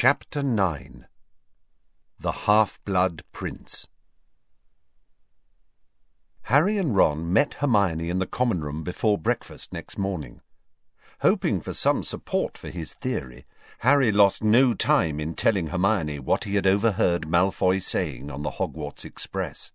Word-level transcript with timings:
Chapter 0.00 0.44
9 0.44 1.08
The 2.20 2.30
Half-Blood 2.30 3.24
Prince 3.32 3.88
Harry 6.42 6.78
and 6.78 6.94
Ron 6.94 7.32
met 7.32 7.54
Hermione 7.54 8.08
in 8.08 8.20
the 8.20 8.26
common 8.28 8.60
room 8.60 8.84
before 8.84 9.18
breakfast 9.18 9.72
next 9.72 9.98
morning. 9.98 10.40
Hoping 11.22 11.60
for 11.60 11.72
some 11.72 12.04
support 12.04 12.56
for 12.56 12.68
his 12.68 12.94
theory, 12.94 13.44
Harry 13.78 14.12
lost 14.12 14.40
no 14.40 14.72
time 14.72 15.18
in 15.18 15.34
telling 15.34 15.66
Hermione 15.66 16.20
what 16.20 16.44
he 16.44 16.54
had 16.54 16.64
overheard 16.68 17.26
Malfoy 17.26 17.82
saying 17.82 18.30
on 18.30 18.42
the 18.42 18.52
Hogwarts 18.52 19.04
Express. 19.04 19.72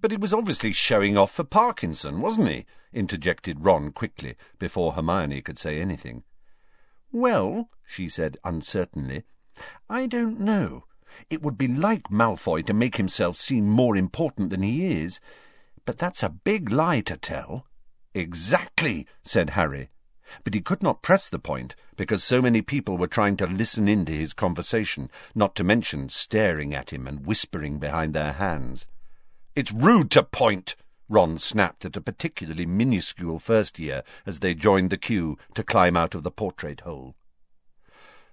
But 0.00 0.12
he 0.12 0.16
was 0.16 0.32
obviously 0.32 0.72
showing 0.72 1.18
off 1.18 1.32
for 1.32 1.42
Parkinson, 1.42 2.20
wasn't 2.20 2.50
he? 2.50 2.64
interjected 2.92 3.64
Ron 3.64 3.90
quickly, 3.90 4.36
before 4.60 4.92
Hermione 4.92 5.42
could 5.42 5.58
say 5.58 5.80
anything. 5.80 6.22
Well, 7.10 7.70
she 7.86 8.08
said 8.08 8.36
uncertainly, 8.44 9.24
I 9.88 10.06
don't 10.06 10.40
know. 10.40 10.84
It 11.30 11.40
would 11.40 11.56
be 11.56 11.68
like 11.68 12.10
Malfoy 12.10 12.66
to 12.66 12.74
make 12.74 12.96
himself 12.96 13.38
seem 13.38 13.66
more 13.68 13.96
important 13.96 14.50
than 14.50 14.62
he 14.62 15.02
is, 15.02 15.18
but 15.86 15.98
that's 15.98 16.22
a 16.22 16.28
big 16.28 16.70
lie 16.70 17.00
to 17.02 17.16
tell. 17.16 17.66
Exactly, 18.12 19.06
said 19.22 19.50
Harry. 19.50 19.90
But 20.42 20.54
he 20.54 20.60
could 20.60 20.82
not 20.82 21.02
press 21.02 21.28
the 21.28 21.38
point, 21.38 21.76
because 21.96 22.24
so 22.24 22.42
many 22.42 22.60
people 22.60 22.98
were 22.98 23.06
trying 23.06 23.36
to 23.38 23.46
listen 23.46 23.88
in 23.88 24.04
to 24.06 24.12
his 24.12 24.34
conversation, 24.34 25.10
not 25.34 25.54
to 25.54 25.64
mention 25.64 26.08
staring 26.08 26.74
at 26.74 26.92
him 26.92 27.06
and 27.06 27.24
whispering 27.24 27.78
behind 27.78 28.12
their 28.12 28.32
hands. 28.32 28.86
It's 29.54 29.72
rude 29.72 30.10
to 30.10 30.22
point, 30.22 30.74
Ron 31.08 31.38
snapped 31.38 31.84
at 31.84 31.96
a 31.96 32.00
particularly 32.00 32.66
minuscule 32.66 33.38
first 33.38 33.78
year 33.78 34.02
as 34.26 34.40
they 34.40 34.54
joined 34.54 34.90
the 34.90 34.98
queue 34.98 35.38
to 35.54 35.62
climb 35.62 35.96
out 35.96 36.14
of 36.14 36.24
the 36.24 36.32
portrait 36.32 36.80
hole. 36.80 37.14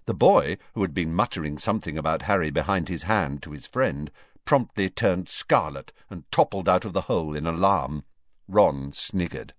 The 0.06 0.14
boy, 0.14 0.58
who 0.74 0.82
had 0.82 0.94
been 0.94 1.14
muttering 1.14 1.58
something 1.58 1.98
about 1.98 2.24
Harry 2.24 2.50
behind 2.50 2.90
his 2.90 3.04
hand 3.04 3.42
to 3.44 3.52
his 3.52 3.66
friend, 3.66 4.12
promptly 4.46 4.90
turned 4.90 5.30
scarlet 5.30 5.94
and 6.10 6.30
toppled 6.32 6.68
out 6.68 6.84
of 6.86 6.94
the 6.94 7.02
hole 7.02 7.36
in 7.36 7.48
alarm. 7.48 8.04
Ron 8.48 8.92
sniggered. 8.92 9.54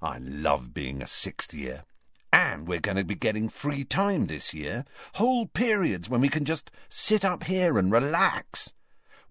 I 0.00 0.18
love 0.18 0.72
being 0.72 1.02
a 1.02 1.06
sixth 1.06 1.52
year. 1.52 1.84
And 2.32 2.68
we're 2.68 2.80
going 2.80 2.96
to 2.96 3.04
be 3.04 3.14
getting 3.14 3.48
free 3.48 3.82
time 3.82 4.26
this 4.26 4.52
year. 4.52 4.84
Whole 5.14 5.46
periods 5.46 6.08
when 6.08 6.20
we 6.20 6.28
can 6.28 6.44
just 6.44 6.70
sit 6.88 7.24
up 7.24 7.44
here 7.44 7.78
and 7.78 7.90
relax. 7.90 8.72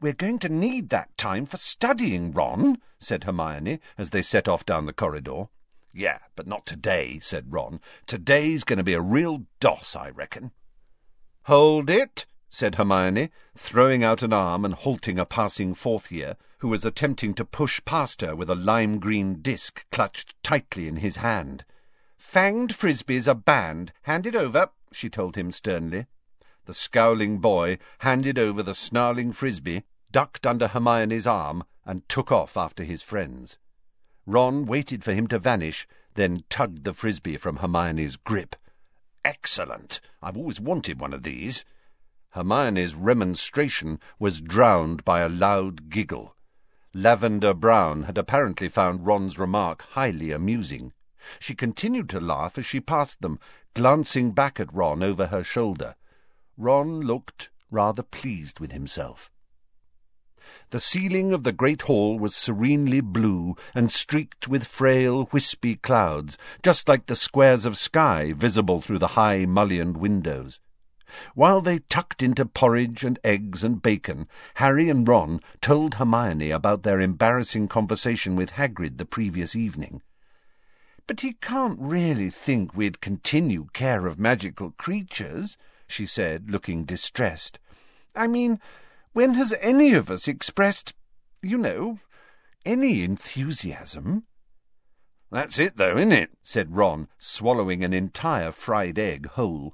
We're 0.02 0.14
going 0.14 0.40
to 0.40 0.50
need 0.50 0.90
that 0.90 1.18
time 1.18 1.46
for 1.46 1.58
studying, 1.58 2.32
Ron, 2.32 2.78
said 3.00 3.24
Hermione 3.24 3.80
as 3.98 4.10
they 4.10 4.22
set 4.22 4.48
off 4.48 4.66
down 4.66 4.86
the 4.86 4.94
corridor. 4.94 5.46
Yeah, 5.98 6.20
but 6.36 6.46
not 6.46 6.66
today, 6.66 7.20
said 7.22 7.54
Ron. 7.54 7.80
Today's 8.06 8.66
going 8.66 8.78
to 8.78 8.84
be 8.84 8.94
a 8.94 9.02
real 9.02 9.46
doss, 9.62 9.96
I 9.96 10.10
reckon. 10.10 10.52
Hold 11.44 11.90
it, 11.90 12.26
said 12.50 12.76
Hermione, 12.76 13.30
throwing 13.56 14.04
out 14.04 14.22
an 14.22 14.34
arm 14.34 14.66
and 14.66 14.74
halting 14.74 15.18
a 15.18 15.26
passing 15.26 15.74
fourth 15.74 16.12
year, 16.12 16.36
who 16.58 16.68
was 16.68 16.84
attempting 16.84 17.34
to 17.36 17.46
push 17.46 17.80
past 17.86 18.20
her 18.20 18.36
with 18.36 18.50
a 18.50 18.56
lime 18.56 19.00
green 19.00 19.42
disc 19.42 19.86
clutched 19.90 20.36
tightly 20.44 20.90
in 20.90 20.98
his 20.98 21.16
hand. 21.16 21.64
Fanged 22.18 22.74
frisbees 22.74 23.30
are 23.30 23.34
banned. 23.34 23.94
Hand 24.02 24.26
it 24.26 24.36
over, 24.36 24.72
she 24.92 25.10
told 25.10 25.38
him 25.38 25.54
sternly. 25.54 26.08
The 26.66 26.74
scowling 26.74 27.38
boy 27.38 27.78
handed 28.00 28.38
over 28.38 28.62
the 28.62 28.76
snarling 28.76 29.32
frisbee, 29.32 29.84
ducked 30.12 30.46
under 30.46 30.68
Hermione's 30.68 31.26
arm, 31.26 31.64
and 31.86 32.08
took 32.10 32.34
off 32.34 32.58
after 32.58 32.84
his 32.84 33.02
friends. 33.02 33.60
Ron 34.26 34.66
waited 34.66 35.04
for 35.04 35.14
him 35.14 35.28
to 35.28 35.40
vanish, 35.40 35.88
then 36.16 36.44
tugged 36.50 36.84
the 36.84 36.94
frisbee 36.94 37.38
from 37.38 37.58
Hermione's 37.58 38.16
grip. 38.16 38.56
Excellent! 39.24 40.02
I've 40.22 40.38
always 40.38 40.60
wanted 40.60 41.00
one 41.00 41.14
of 41.14 41.24
these. 41.24 41.64
Hermione's 42.32 42.96
remonstration 42.96 44.00
was 44.20 44.42
drowned 44.42 45.06
by 45.06 45.22
a 45.22 45.30
loud 45.30 45.90
giggle. 45.90 46.36
Lavender 46.94 47.54
Brown 47.54 48.04
had 48.04 48.18
apparently 48.18 48.68
found 48.68 49.06
Ron's 49.06 49.38
remark 49.38 49.84
highly 49.92 50.32
amusing. 50.32 50.94
She 51.40 51.54
continued 51.54 52.10
to 52.10 52.20
laugh 52.20 52.58
as 52.58 52.66
she 52.66 52.80
passed 52.80 53.22
them, 53.22 53.40
glancing 53.74 54.32
back 54.32 54.60
at 54.60 54.74
Ron 54.74 55.04
over 55.04 55.28
her 55.28 55.44
shoulder. 55.44 55.96
Ron 56.58 57.02
looked 57.02 57.50
rather 57.70 58.04
pleased 58.04 58.60
with 58.60 58.72
himself. 58.72 59.30
The 60.70 60.80
ceiling 60.80 61.34
of 61.34 61.44
the 61.44 61.52
great 61.52 61.84
hall 61.84 62.20
was 62.20 62.36
serenely 62.36 63.02
blue 63.02 63.56
and 63.74 63.92
streaked 63.92 64.48
with 64.48 64.66
frail, 64.66 65.30
wispy 65.32 65.76
clouds, 65.76 66.38
just 66.64 66.88
like 66.88 67.06
the 67.06 67.16
squares 67.16 67.66
of 67.66 67.78
sky 67.78 68.34
visible 68.34 68.82
through 68.82 69.00
the 69.00 69.16
high 69.16 69.46
mullioned 69.46 69.98
windows. 69.98 70.60
While 71.34 71.62
they 71.62 71.80
tucked 71.80 72.22
into 72.22 72.46
porridge 72.46 73.04
and 73.04 73.20
eggs 73.24 73.64
and 73.64 73.82
bacon, 73.82 74.28
Harry 74.56 74.90
and 74.90 75.08
Ron 75.08 75.40
told 75.62 75.96
Hermione 75.96 76.52
about 76.52 76.84
their 76.84 77.00
embarrassing 77.00 77.68
conversation 77.68 78.36
with 78.36 78.52
Hagrid 78.54 78.98
the 78.98 79.06
previous 79.06 79.56
evening. 79.56 80.02
But 81.08 81.22
he 81.22 81.34
can't 81.34 81.80
really 81.80 82.30
think 82.30 82.76
we'd 82.76 83.02
continue 83.02 83.68
care 83.74 84.08
of 84.08 84.20
magical 84.20 84.72
creatures, 84.72 85.56
she 85.88 86.06
said, 86.06 86.50
looking 86.50 86.84
distressed. 86.84 87.60
I 88.16 88.28
mean, 88.28 88.60
when 89.16 89.36
has 89.36 89.54
any 89.62 89.94
of 89.94 90.12
us 90.12 90.28
expressed, 90.28 90.94
you 91.42 91.58
know, 91.58 92.00
any 92.66 93.02
enthusiasm? 93.02 94.26
That's 95.32 95.58
it, 95.58 95.78
though, 95.78 95.96
isn't 95.96 96.12
it? 96.12 96.32
said 96.44 96.76
Ron, 96.76 97.08
swallowing 97.18 97.82
an 97.82 97.94
entire 97.94 98.52
fried 98.52 99.00
egg 99.00 99.28
whole. 99.28 99.74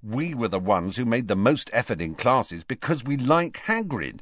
We 0.00 0.34
were 0.34 0.46
the 0.46 0.60
ones 0.60 0.94
who 0.94 1.04
made 1.04 1.26
the 1.26 1.34
most 1.34 1.68
effort 1.72 2.00
in 2.00 2.14
classes 2.14 2.62
because 2.62 3.02
we 3.02 3.16
like 3.16 3.64
Hagrid, 3.66 4.20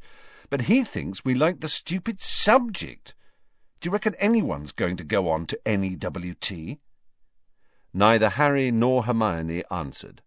but 0.48 0.62
he 0.62 0.82
thinks 0.82 1.26
we 1.26 1.34
like 1.34 1.60
the 1.60 1.68
stupid 1.68 2.22
subject. 2.22 3.14
Do 3.82 3.88
you 3.88 3.92
reckon 3.92 4.14
anyone's 4.14 4.72
going 4.72 4.96
to 4.96 5.04
go 5.04 5.28
on 5.28 5.44
to 5.48 5.60
NEWT? 5.66 6.78
Neither 7.92 8.30
Harry 8.30 8.70
nor 8.70 9.04
Hermione 9.04 9.62
answered. 9.70 10.22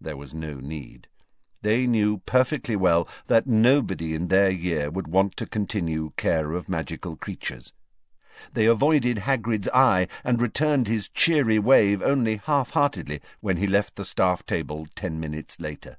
There 0.00 0.16
was 0.16 0.32
no 0.32 0.60
need. 0.60 1.08
They 1.62 1.86
knew 1.86 2.18
perfectly 2.18 2.76
well 2.76 3.06
that 3.26 3.46
nobody 3.46 4.14
in 4.14 4.28
their 4.28 4.50
year 4.50 4.90
would 4.90 5.08
want 5.08 5.36
to 5.36 5.46
continue 5.46 6.12
care 6.16 6.52
of 6.52 6.68
magical 6.68 7.16
creatures. 7.16 7.72
They 8.54 8.64
avoided 8.64 9.18
Hagrid's 9.18 9.68
eye 9.74 10.08
and 10.24 10.40
returned 10.40 10.88
his 10.88 11.10
cheery 11.10 11.58
wave 11.58 12.00
only 12.00 12.36
half-heartedly 12.36 13.20
when 13.40 13.58
he 13.58 13.66
left 13.66 13.96
the 13.96 14.04
staff 14.04 14.46
table 14.46 14.86
ten 14.94 15.20
minutes 15.20 15.60
later. 15.60 15.98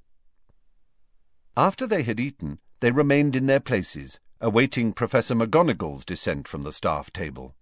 After 1.55 1.85
they 1.85 2.01
had 2.01 2.19
eaten, 2.19 2.59
they 2.79 2.91
remained 2.91 3.35
in 3.35 3.45
their 3.45 3.59
places, 3.59 4.19
awaiting 4.39 4.93
Professor 4.93 5.35
McGonagall's 5.35 6.03
descent 6.03 6.47
from 6.47 6.63
the 6.63 6.71
staff 6.71 7.13
table. 7.13 7.55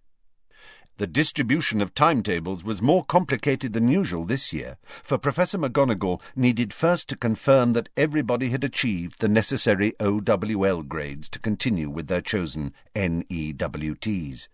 The 0.99 1.07
distribution 1.07 1.79
of 1.79 1.93
timetables 1.93 2.65
was 2.65 2.81
more 2.81 3.05
complicated 3.05 3.71
than 3.71 3.87
usual 3.87 4.25
this 4.25 4.51
year, 4.51 4.77
for 5.01 5.17
Professor 5.17 5.57
McGonagall 5.57 6.19
needed 6.35 6.73
first 6.73 7.07
to 7.07 7.15
confirm 7.15 7.71
that 7.71 7.87
everybody 7.95 8.49
had 8.49 8.65
achieved 8.65 9.21
the 9.21 9.29
necessary 9.29 9.93
OWL 10.01 10.83
grades 10.83 11.29
to 11.29 11.39
continue 11.39 11.89
with 11.89 12.07
their 12.07 12.19
chosen 12.19 12.73
NEWTs. 12.97 14.49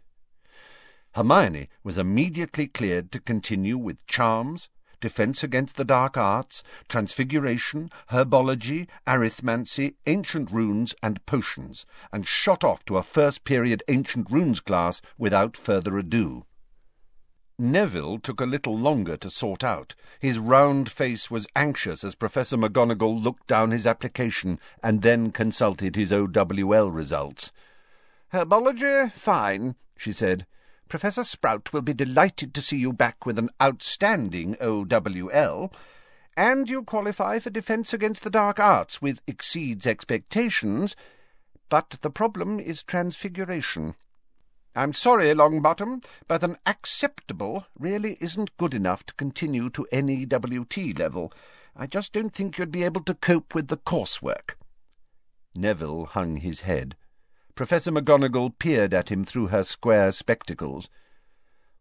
Hermione 1.14 1.68
was 1.84 1.98
immediately 1.98 2.68
cleared 2.68 3.12
to 3.14 3.20
continue 3.20 3.80
with 3.80 4.06
charms, 4.06 4.70
defense 5.00 5.44
against 5.44 5.76
the 5.76 5.86
dark 5.86 6.18
arts, 6.18 6.64
transfiguration, 6.88 7.90
herbology, 8.12 8.88
arithmancy, 9.08 9.96
ancient 10.06 10.52
runes, 10.52 10.94
and 11.02 11.26
potions, 11.26 11.86
and 12.12 12.28
shot 12.28 12.64
off 12.64 12.86
to 12.86 12.98
a 12.98 13.04
first 13.04 13.44
period 13.44 13.84
ancient 13.88 14.30
runes 14.30 14.60
class 14.60 15.02
without 15.18 15.58
further 15.58 15.98
ado. 15.98 16.46
Neville 17.58 18.20
took 18.20 18.42
a 18.42 18.46
little 18.46 18.78
longer 18.78 19.16
to 19.18 19.30
sort 19.30 19.64
out. 19.64 19.96
His 20.20 20.40
round 20.40 20.92
face 20.92 21.32
was 21.32 21.48
anxious 21.56 22.04
as 22.04 22.14
Professor 22.14 22.58
McGonagall 22.58 23.24
looked 23.24 23.48
down 23.48 23.72
his 23.72 23.86
application 23.86 24.60
and 24.84 25.02
then 25.02 25.32
consulted 25.32 25.96
his 25.96 26.12
OWL 26.12 26.92
results. 26.92 27.54
Herbology, 28.34 29.10
fine, 29.12 29.76
she 29.98 30.12
said. 30.12 30.46
Professor 30.88 31.24
Sprout 31.24 31.74
will 31.74 31.82
be 31.82 31.94
delighted 31.94 32.54
to 32.54 32.62
see 32.62 32.78
you 32.78 32.94
back 32.94 33.26
with 33.26 33.40
an 33.40 33.50
outstanding 33.62 34.56
OWL, 34.62 35.72
and 36.38 36.70
you 36.70 36.84
qualify 36.84 37.40
for 37.40 37.50
Defence 37.50 37.94
Against 37.94 38.24
the 38.24 38.30
Dark 38.30 38.60
Arts 38.60 39.02
with 39.02 39.22
exceeds 39.26 39.88
expectations, 39.88 40.96
but 41.70 41.98
the 42.02 42.10
problem 42.10 42.60
is 42.60 42.84
transfiguration. 42.84 43.96
I'm 44.76 44.94
sorry, 44.94 45.28
Longbottom, 45.34 46.04
but 46.28 46.44
an 46.44 46.58
acceptable 46.66 47.66
really 47.80 48.18
isn't 48.20 48.58
good 48.58 48.74
enough 48.74 49.06
to 49.06 49.14
continue 49.14 49.70
to 49.72 49.88
NEWT 49.92 51.00
level. 51.00 51.32
I 51.76 51.88
just 51.88 52.12
don't 52.14 52.34
think 52.34 52.58
you'd 52.58 52.72
be 52.72 52.84
able 52.84 53.04
to 53.06 53.14
cope 53.14 53.56
with 53.56 53.70
the 53.70 53.78
coursework. 53.78 54.56
Neville 55.56 56.06
hung 56.06 56.38
his 56.38 56.62
head. 56.62 56.96
Professor 57.56 57.90
McGonagall 57.90 58.60
peered 58.60 58.94
at 58.94 59.08
him 59.08 59.24
through 59.24 59.48
her 59.48 59.64
square 59.64 60.12
spectacles. 60.12 60.90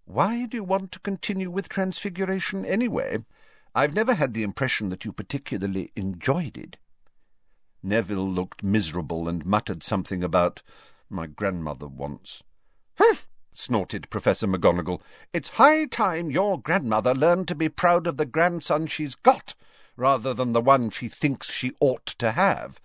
Why 0.05 0.47
do 0.47 0.56
you 0.56 0.62
want 0.62 0.93
to 0.93 1.00
continue 1.00 1.50
with 1.50 1.69
Transfiguration 1.69 2.65
anyway? 2.65 3.25
I've 3.75 3.93
never 3.93 4.15
had 4.15 4.35
the 4.35 4.44
impression 4.44 4.88
that 4.91 5.05
you 5.05 5.11
particularly 5.11 5.91
enjoyed 5.97 6.56
it. 6.56 6.76
Neville 7.82 8.31
looked 8.31 8.62
miserable 8.62 9.29
and 9.29 9.44
muttered 9.44 9.82
something 9.82 10.23
about 10.23 10.62
my 11.11 11.26
grandmother 11.26 11.88
once. 11.88 12.44
Humph! 12.99 13.27
snorted 13.53 14.09
Professor 14.11 14.47
McGonagall. 14.47 15.00
It's 15.32 15.49
high 15.50 15.87
time 15.87 16.31
your 16.31 16.56
grandmother 16.61 17.17
learned 17.17 17.49
to 17.49 17.56
be 17.56 17.69
proud 17.69 18.06
of 18.06 18.17
the 18.17 18.27
grandson 18.27 18.87
she's 18.87 19.17
got, 19.17 19.56
rather 19.97 20.32
than 20.32 20.53
the 20.53 20.61
one 20.61 20.91
she 20.91 21.09
thinks 21.09 21.50
she 21.50 21.73
ought 21.81 22.06
to 22.06 22.31
have, 22.31 22.81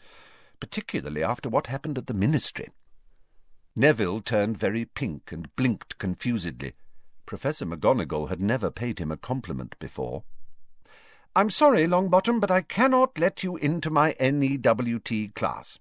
particularly 0.59 1.23
after 1.23 1.49
what 1.49 1.67
happened 1.67 1.99
at 1.99 2.07
the 2.07 2.15
ministry. 2.15 2.69
Neville 3.79 4.19
turned 4.19 4.57
very 4.57 4.83
pink 4.83 5.31
and 5.31 5.55
blinked 5.55 5.97
confusedly. 5.99 6.73
Professor 7.25 7.65
McGonagall 7.65 8.27
had 8.27 8.41
never 8.41 8.69
paid 8.69 8.99
him 8.99 9.09
a 9.09 9.15
compliment 9.15 9.79
before. 9.79 10.25
I'm 11.33 11.49
sorry, 11.49 11.87
Longbottom, 11.87 12.41
but 12.41 12.51
I 12.51 12.59
cannot 12.59 13.17
let 13.17 13.41
you 13.41 13.55
into 13.55 13.89
my 13.89 14.17
NEWT 14.19 15.33
class. 15.33 15.79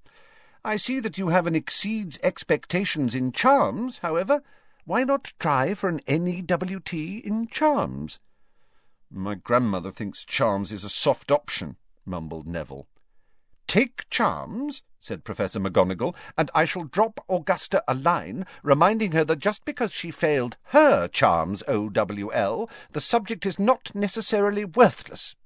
I 0.65 0.77
see 0.77 1.01
that 1.01 1.19
you 1.19 1.31
have 1.31 1.49
an 1.49 1.57
exceeds 1.57 2.21
expectations 2.23 3.17
in 3.17 3.33
charms, 3.33 3.99
however, 3.99 4.45
why 4.85 5.03
not 5.03 5.33
try 5.41 5.75
for 5.75 5.89
an 5.89 6.01
NEWT 6.07 6.93
in 7.25 7.49
charms? 7.49 8.21
My 9.11 9.35
grandmother 9.35 9.91
thinks 9.91 10.25
charms 10.25 10.71
is 10.71 10.85
a 10.85 10.89
soft 10.89 11.33
option, 11.33 11.75
mumbled 12.07 12.47
Neville. 12.47 12.87
Take 13.67 14.09
charms, 14.09 14.83
said 15.01 15.25
Professor 15.25 15.61
McGonagall, 15.61 16.15
and 16.37 16.51
I 16.55 16.65
shall 16.65 16.85
drop 16.85 17.25
Augusta 17.29 17.83
a 17.87 17.95
line, 17.95 18.45
reminding 18.63 19.13
her 19.13 19.25
that 19.25 19.39
just 19.39 19.65
because 19.65 19.93
she 19.93 20.11
failed 20.11 20.57
her 20.65 21.09
charms 21.09 21.63
OWL, 21.69 22.69
the 22.93 23.01
subject 23.01 23.47
is 23.47 23.59
not 23.59 23.95
necessarily 23.95 24.65
worthless. 24.65 25.37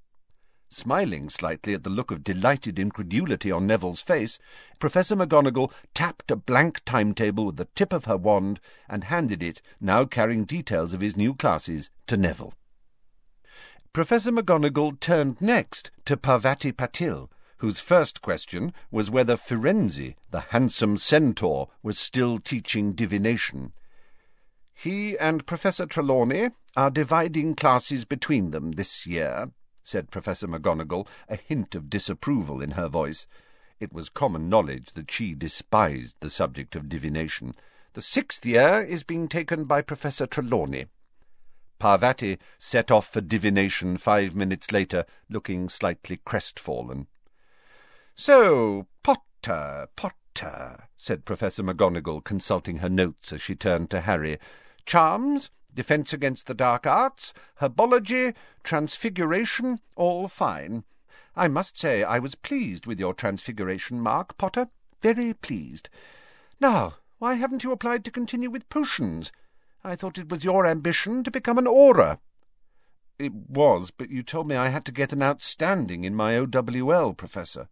Smiling 0.71 1.29
slightly 1.29 1.75
at 1.75 1.85
the 1.85 1.91
look 1.91 2.11
of 2.11 2.25
delighted 2.25 2.79
incredulity 2.79 3.53
on 3.53 3.67
Neville's 3.67 4.01
face, 4.01 4.39
Professor 4.79 5.15
McGonagall 5.15 5.71
tapped 5.93 6.31
a 6.31 6.37
blank 6.37 6.81
timetable 6.87 7.45
with 7.45 7.57
the 7.57 7.69
tip 7.75 7.93
of 7.93 8.07
her 8.07 8.17
wand 8.17 8.59
and 8.89 9.05
handed 9.05 9.43
it, 9.43 9.61
now 9.83 10.07
carrying 10.07 10.47
details 10.47 10.95
of 10.95 11.03
his 11.03 11.15
new 11.15 11.35
classes, 11.35 11.91
to 12.07 12.17
Neville. 12.17 12.55
Professor 13.93 14.33
McGonagall 14.33 14.99
turned 14.99 15.43
next 15.43 15.91
to 16.07 16.17
Parvati 16.17 16.73
Patil, 16.73 17.29
whose 17.63 17.79
first 17.79 18.21
question 18.23 18.73
was 18.91 19.09
whether 19.09 19.37
Firenze, 19.37 20.17
the 20.33 20.41
handsome 20.51 20.97
centaur, 20.97 21.69
was 21.81 21.97
still 21.97 22.41
teaching 22.41 22.93
divination. 22.93 23.73
He 24.75 25.17
and 25.17 25.47
Professor 25.47 25.87
Trelawney 25.87 26.51
are 26.77 26.91
dividing 26.91 27.55
classes 27.55 28.05
between 28.05 28.51
them 28.51 28.73
this 28.73 29.07
year, 29.07 29.53
said 29.85 30.11
Professor 30.11 30.49
McGonagall, 30.49 31.07
a 31.29 31.37
hint 31.37 31.77
of 31.77 31.89
disapproval 31.89 32.61
in 32.61 32.73
her 32.73 32.89
voice. 32.89 33.29
It 33.79 33.93
was 33.93 34.09
common 34.09 34.49
knowledge 34.49 34.95
that 34.95 35.09
she 35.09 35.33
despised 35.33 36.17
the 36.19 36.31
subject 36.31 36.75
of 36.75 36.89
divination. 36.89 37.55
The 37.93 38.03
sixth 38.03 38.45
year 38.45 38.83
is 38.83 39.05
being 39.05 39.29
taken 39.29 39.67
by 39.67 39.83
Professor 39.83 40.27
Trelawney. 40.27 40.87
Parvati 41.79 42.39
set 42.59 42.91
off 42.91 43.07
for 43.07 43.21
divination 43.21 43.99
five 43.99 44.35
minutes 44.35 44.73
later, 44.73 45.05
looking 45.31 45.69
slightly 45.69 46.19
crestfallen. 46.25 47.07
So, 48.15 48.87
Potter, 49.03 49.89
Potter, 49.97 50.89
said 50.97 51.25
Professor 51.25 51.63
McGonagall, 51.63 52.23
consulting 52.23 52.79
her 52.79 52.89
notes 52.89 53.33
as 53.33 53.41
she 53.41 53.55
turned 53.55 53.91
to 53.91 54.03
Harry. 54.03 54.39
Charms, 54.85 55.51
defence 55.75 56.13
against 56.13 56.47
the 56.47 56.55
dark 56.55 56.87
arts, 56.87 57.33
herbology, 57.61 58.35
transfiguration, 58.63 59.81
all 59.97 60.29
fine. 60.29 60.85
I 61.35 61.49
must 61.49 61.79
say 61.79 62.05
I 62.05 62.19
was 62.19 62.35
pleased 62.35 62.87
with 62.87 63.01
your 63.01 63.15
transfiguration 63.15 64.01
mark, 64.01 64.37
Potter. 64.37 64.69
Very 65.01 65.33
pleased. 65.33 65.89
Now, 66.61 66.97
why 67.19 67.35
haven't 67.35 67.65
you 67.65 67.73
applied 67.73 68.05
to 68.05 68.11
continue 68.11 68.51
with 68.51 68.69
potions? 68.69 69.33
I 69.83 69.97
thought 69.97 70.19
it 70.19 70.29
was 70.29 70.45
your 70.45 70.67
ambition 70.67 71.25
to 71.25 71.31
become 71.31 71.59
an 71.59 71.65
Auror. 71.65 72.19
It 73.19 73.33
was, 73.33 73.91
but 73.91 74.11
you 74.11 74.23
told 74.23 74.47
me 74.47 74.57
I 74.57 74.69
had 74.69 74.85
to 74.85 74.93
get 74.93 75.13
an 75.13 75.23
outstanding 75.23 76.05
in 76.05 76.15
my 76.15 76.37
OWL, 76.37 77.15
Professor. 77.15 77.69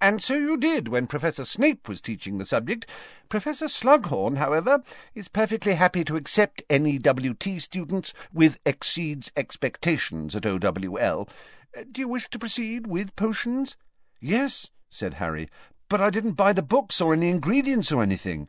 And 0.00 0.22
so 0.22 0.34
you 0.34 0.56
did 0.56 0.88
when 0.88 1.08
Professor 1.08 1.44
Snape 1.44 1.88
was 1.88 2.00
teaching 2.00 2.38
the 2.38 2.44
subject. 2.44 2.86
Professor 3.28 3.66
Slughorn, 3.66 4.36
however, 4.36 4.82
is 5.14 5.26
perfectly 5.26 5.74
happy 5.74 6.04
to 6.04 6.16
accept 6.16 6.62
NEWT 6.70 7.60
students 7.60 8.14
with 8.32 8.58
exceeds 8.64 9.32
expectations 9.36 10.36
at 10.36 10.46
OWL. 10.46 11.28
Uh, 11.76 11.84
do 11.90 12.00
you 12.00 12.08
wish 12.08 12.30
to 12.30 12.38
proceed 12.38 12.86
with 12.86 13.16
potions? 13.16 13.76
Yes, 14.20 14.70
said 14.88 15.14
Harry, 15.14 15.48
but 15.88 16.00
I 16.00 16.10
didn't 16.10 16.32
buy 16.32 16.52
the 16.52 16.62
books 16.62 17.00
or 17.00 17.12
any 17.12 17.28
ingredients 17.28 17.90
or 17.90 18.02
anything. 18.02 18.48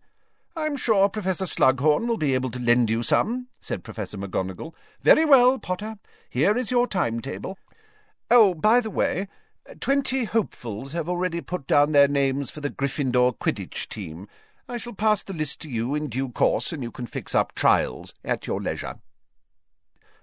I'm 0.55 0.77
sure 0.77 1.09
Professor 1.09 1.45
Slughorn 1.45 2.07
will 2.07 2.17
be 2.17 2.33
able 2.33 2.51
to 2.51 2.59
lend 2.59 2.89
you 2.89 3.01
some, 3.01 3.47
said 3.59 3.83
Professor 3.83 4.17
McGonagall. 4.17 4.73
Very 5.01 5.25
well, 5.25 5.57
Potter. 5.57 5.97
Here 6.29 6.55
is 6.57 6.69
your 6.69 6.85
timetable. 6.85 7.57
Oh, 8.29 8.53
by 8.53 8.81
the 8.81 8.91
way, 8.91 9.27
Twenty 9.79 10.23
hopefuls 10.23 10.93
have 10.93 11.07
already 11.07 11.41
put 11.41 11.67
down 11.67 11.91
their 11.91 12.07
names 12.07 12.49
for 12.49 12.59
the 12.59 12.71
Gryffindor 12.71 13.37
Quidditch 13.37 13.87
team. 13.87 14.27
I 14.67 14.77
shall 14.77 14.93
pass 14.93 15.21
the 15.21 15.31
list 15.31 15.61
to 15.61 15.69
you 15.69 15.93
in 15.93 16.09
due 16.09 16.29
course, 16.29 16.73
and 16.73 16.81
you 16.81 16.89
can 16.89 17.05
fix 17.05 17.35
up 17.35 17.53
trials 17.53 18.15
at 18.25 18.47
your 18.47 18.59
leisure. 18.59 18.95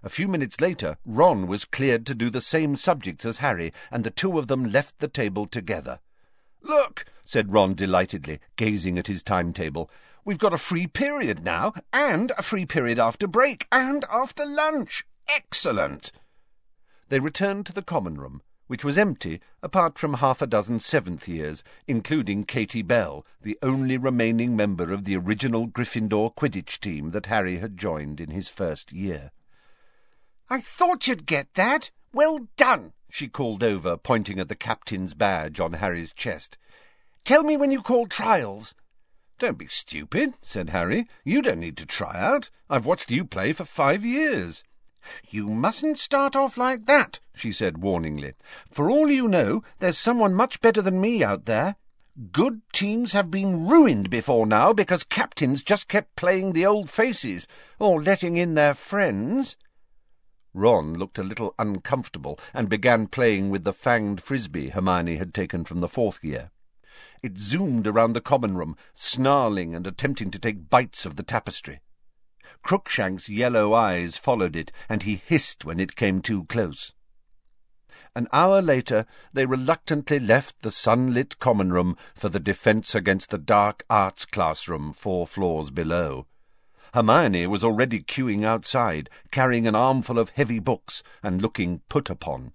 A 0.02 0.08
few 0.08 0.26
minutes 0.26 0.60
later, 0.60 0.98
Ron 1.04 1.46
was 1.46 1.64
cleared 1.64 2.06
to 2.06 2.14
do 2.14 2.28
the 2.28 2.40
same 2.40 2.74
subjects 2.74 3.24
as 3.24 3.36
Harry, 3.36 3.72
and 3.90 4.02
the 4.02 4.10
two 4.10 4.36
of 4.36 4.48
them 4.48 4.64
left 4.64 4.98
the 4.98 5.06
table 5.06 5.46
together. 5.46 6.00
Look, 6.60 7.04
said 7.24 7.52
Ron 7.52 7.74
delightedly, 7.74 8.40
gazing 8.56 8.98
at 8.98 9.06
his 9.06 9.22
timetable. 9.22 9.88
We've 10.24 10.38
got 10.38 10.54
a 10.54 10.58
free 10.58 10.88
period 10.88 11.44
now, 11.44 11.72
and 11.92 12.32
a 12.36 12.42
free 12.42 12.66
period 12.66 12.98
after 12.98 13.28
break, 13.28 13.68
and 13.70 14.04
after 14.10 14.44
lunch. 14.44 15.06
Excellent! 15.28 16.10
They 17.10 17.20
returned 17.20 17.66
to 17.66 17.72
the 17.72 17.82
common 17.82 18.16
room, 18.16 18.42
which 18.66 18.84
was 18.84 18.98
empty 18.98 19.40
apart 19.62 19.98
from 19.98 20.14
half 20.14 20.42
a 20.42 20.46
dozen 20.46 20.78
seventh 20.78 21.28
years, 21.28 21.62
including 21.86 22.44
Katie 22.44 22.82
Bell, 22.82 23.24
the 23.42 23.58
only 23.62 23.96
remaining 23.96 24.56
member 24.56 24.92
of 24.92 25.04
the 25.04 25.16
original 25.16 25.68
Gryffindor 25.68 26.34
Quidditch 26.34 26.80
team 26.80 27.10
that 27.10 27.26
Harry 27.26 27.58
had 27.58 27.76
joined 27.76 28.20
in 28.20 28.30
his 28.30 28.48
first 28.48 28.92
year. 28.92 29.30
I 30.48 30.60
thought 30.60 31.08
you'd 31.08 31.26
get 31.26 31.54
that. 31.54 31.90
Well 32.12 32.48
done, 32.56 32.92
she 33.10 33.28
called 33.28 33.62
over, 33.62 33.96
pointing 33.96 34.38
at 34.38 34.48
the 34.48 34.54
captain's 34.54 35.14
badge 35.14 35.60
on 35.60 35.74
Harry's 35.74 36.12
chest. 36.12 36.56
Tell 37.24 37.42
me 37.42 37.56
when 37.56 37.72
you 37.72 37.82
call 37.82 38.06
trials. 38.06 38.74
Don't 39.38 39.58
be 39.58 39.66
stupid, 39.66 40.34
said 40.40 40.70
Harry. 40.70 41.06
You 41.24 41.42
don't 41.42 41.60
need 41.60 41.76
to 41.76 41.86
try 41.86 42.16
out. 42.18 42.48
I've 42.70 42.86
watched 42.86 43.10
you 43.10 43.24
play 43.24 43.52
for 43.52 43.64
five 43.64 44.04
years. 44.04 44.64
You 45.28 45.48
mustn't 45.48 45.98
start 45.98 46.36
off 46.36 46.56
like 46.56 46.86
that, 46.86 47.20
she 47.34 47.52
said 47.52 47.78
warningly. 47.78 48.34
For 48.70 48.90
all 48.90 49.10
you 49.10 49.28
know, 49.28 49.62
there's 49.78 49.98
someone 49.98 50.34
much 50.34 50.60
better 50.60 50.82
than 50.82 51.00
me 51.00 51.22
out 51.22 51.46
there. 51.46 51.76
Good 52.32 52.62
teams 52.72 53.12
have 53.12 53.30
been 53.30 53.66
ruined 53.66 54.08
before 54.08 54.46
now 54.46 54.72
because 54.72 55.04
captains 55.04 55.62
just 55.62 55.86
kept 55.86 56.16
playing 56.16 56.52
the 56.52 56.64
old 56.64 56.88
faces, 56.88 57.46
or 57.78 58.02
letting 58.02 58.36
in 58.36 58.54
their 58.54 58.74
friends. 58.74 59.56
Ron 60.54 60.94
looked 60.94 61.18
a 61.18 61.22
little 61.22 61.54
uncomfortable 61.58 62.38
and 62.54 62.70
began 62.70 63.06
playing 63.08 63.50
with 63.50 63.64
the 63.64 63.74
fanged 63.74 64.20
frisbee 64.20 64.70
Hermione 64.70 65.16
had 65.16 65.34
taken 65.34 65.66
from 65.66 65.80
the 65.80 65.88
fourth 65.88 66.24
year. 66.24 66.50
It 67.22 67.38
zoomed 67.38 67.86
around 67.86 68.14
the 68.14 68.22
common 68.22 68.56
room, 68.56 68.76
snarling 68.94 69.74
and 69.74 69.86
attempting 69.86 70.30
to 70.30 70.38
take 70.38 70.70
bites 70.70 71.04
of 71.04 71.16
the 71.16 71.22
tapestry. 71.22 71.80
Crookshank's 72.62 73.28
yellow 73.28 73.72
eyes 73.72 74.16
followed 74.16 74.56
it, 74.56 74.72
and 74.88 75.02
he 75.02 75.22
hissed 75.24 75.64
when 75.64 75.80
it 75.80 75.96
came 75.96 76.20
too 76.20 76.44
close. 76.44 76.92
An 78.14 78.28
hour 78.32 78.62
later, 78.62 79.04
they 79.32 79.44
reluctantly 79.44 80.18
left 80.18 80.62
the 80.62 80.70
sunlit 80.70 81.38
common 81.38 81.72
room 81.72 81.96
for 82.14 82.28
the 82.28 82.40
defence 82.40 82.94
against 82.94 83.30
the 83.30 83.38
dark 83.38 83.84
arts 83.90 84.24
classroom 84.24 84.92
four 84.92 85.26
floors 85.26 85.70
below. 85.70 86.26
Hermione 86.94 87.46
was 87.46 87.62
already 87.62 88.00
queuing 88.00 88.42
outside, 88.42 89.10
carrying 89.30 89.66
an 89.66 89.74
armful 89.74 90.18
of 90.18 90.30
heavy 90.30 90.58
books 90.58 91.02
and 91.22 91.42
looking 91.42 91.80
put 91.88 92.08
upon. 92.08 92.52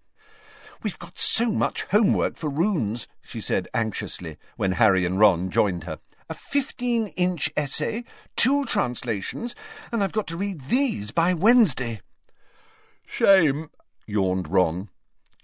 We've 0.82 0.98
got 0.98 1.20
so 1.20 1.52
much 1.52 1.84
homework 1.92 2.38
for 2.38 2.50
runes, 2.50 3.08
she 3.22 3.40
said 3.40 3.68
anxiously 3.74 4.38
when 4.58 4.72
Harry 4.74 5.06
and 5.06 5.20
Ron 5.20 5.52
joined 5.52 5.84
her 5.84 6.00
a 6.32 6.34
fifteen-inch 6.34 7.52
essay, 7.58 8.06
two 8.38 8.64
translations, 8.64 9.54
and 9.92 10.02
I've 10.02 10.14
got 10.14 10.28
to 10.28 10.38
read 10.38 10.62
these 10.70 11.12
by 11.12 11.34
Wednesday. 11.34 12.00
Shame, 13.06 13.70
yawned 14.08 14.48
Ron. 14.48 14.88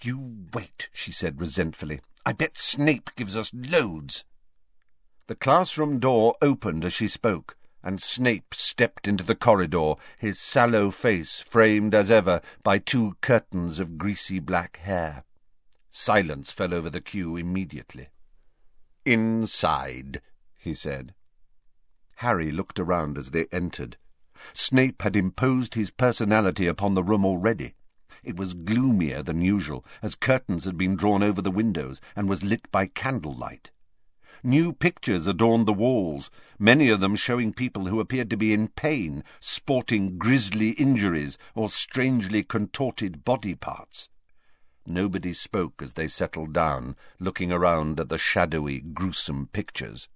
You 0.01 0.48
wait, 0.53 0.88
she 0.94 1.12
said 1.12 1.41
resentfully. 1.41 2.00
I 2.25 2.32
bet 2.32 2.58
Snape 2.58 3.10
gives 3.17 3.36
us 3.36 3.51
loads. 3.53 4.24
The 5.27 5.36
classroom 5.36 6.00
door 6.00 6.36
opened 6.41 6.86
as 6.86 6.94
she 6.94 7.10
spoke, 7.10 7.58
and 7.84 8.01
Snape 8.01 8.53
stepped 8.53 9.10
into 9.10 9.25
the 9.25 9.36
corridor, 9.36 9.96
his 10.17 10.39
sallow 10.39 10.89
face 10.89 11.41
framed 11.41 11.94
as 11.94 12.10
ever 12.10 12.39
by 12.63 12.77
two 12.77 13.17
curtains 13.20 13.82
of 13.82 13.98
greasy 13.98 14.39
black 14.39 14.77
hair. 14.77 15.25
Silence 15.91 16.53
fell 16.53 16.74
over 16.74 16.89
the 16.89 17.01
queue 17.01 17.36
immediately. 17.36 18.08
Inside, 19.06 20.22
he 20.67 20.74
said. 20.74 21.13
Harry 22.17 22.51
looked 22.51 22.77
around 22.77 23.17
as 23.17 23.31
they 23.31 23.45
entered. 23.53 23.95
Snape 24.53 25.01
had 25.01 25.15
imposed 25.15 25.75
his 25.75 25.91
personality 25.91 26.67
upon 26.67 26.93
the 26.93 27.03
room 27.03 27.24
already. 27.24 27.74
It 28.21 28.36
was 28.36 28.53
gloomier 28.53 29.24
than 29.24 29.41
usual, 29.41 29.86
as 30.01 30.15
curtains 30.15 30.65
had 30.65 30.77
been 30.77 30.97
drawn 30.97 31.24
over 31.24 31.41
the 31.41 31.51
windows 31.51 32.01
and 32.17 32.27
was 32.27 32.43
lit 32.43 32.69
by 32.69 32.88
candlelight. 32.88 33.71
New 34.43 34.74
pictures 34.74 35.25
adorned 35.25 35.67
the 35.67 35.74
walls, 35.74 36.29
many 36.59 36.89
of 36.89 37.00
them 37.00 37.15
showing 37.15 37.53
people 37.53 37.88
who 37.88 38.01
appeared 38.01 38.29
to 38.31 38.38
be 38.38 38.51
in 38.51 38.67
pain, 38.67 39.24
sporting 39.39 40.17
grisly 40.17 40.71
injuries 40.71 41.38
or 41.55 41.69
strangely 41.69 42.43
contorted 42.43 43.24
body 43.24 43.55
parts. 43.55 44.09
Nobody 44.86 45.33
spoke 45.33 45.81
as 45.81 45.93
they 45.93 46.09
settled 46.09 46.51
down, 46.51 46.97
looking 47.21 47.53
around 47.53 48.01
at 48.01 48.09
the 48.09 48.17
shadowy, 48.17 48.81
gruesome 48.81 49.47
pictures. 49.47 50.09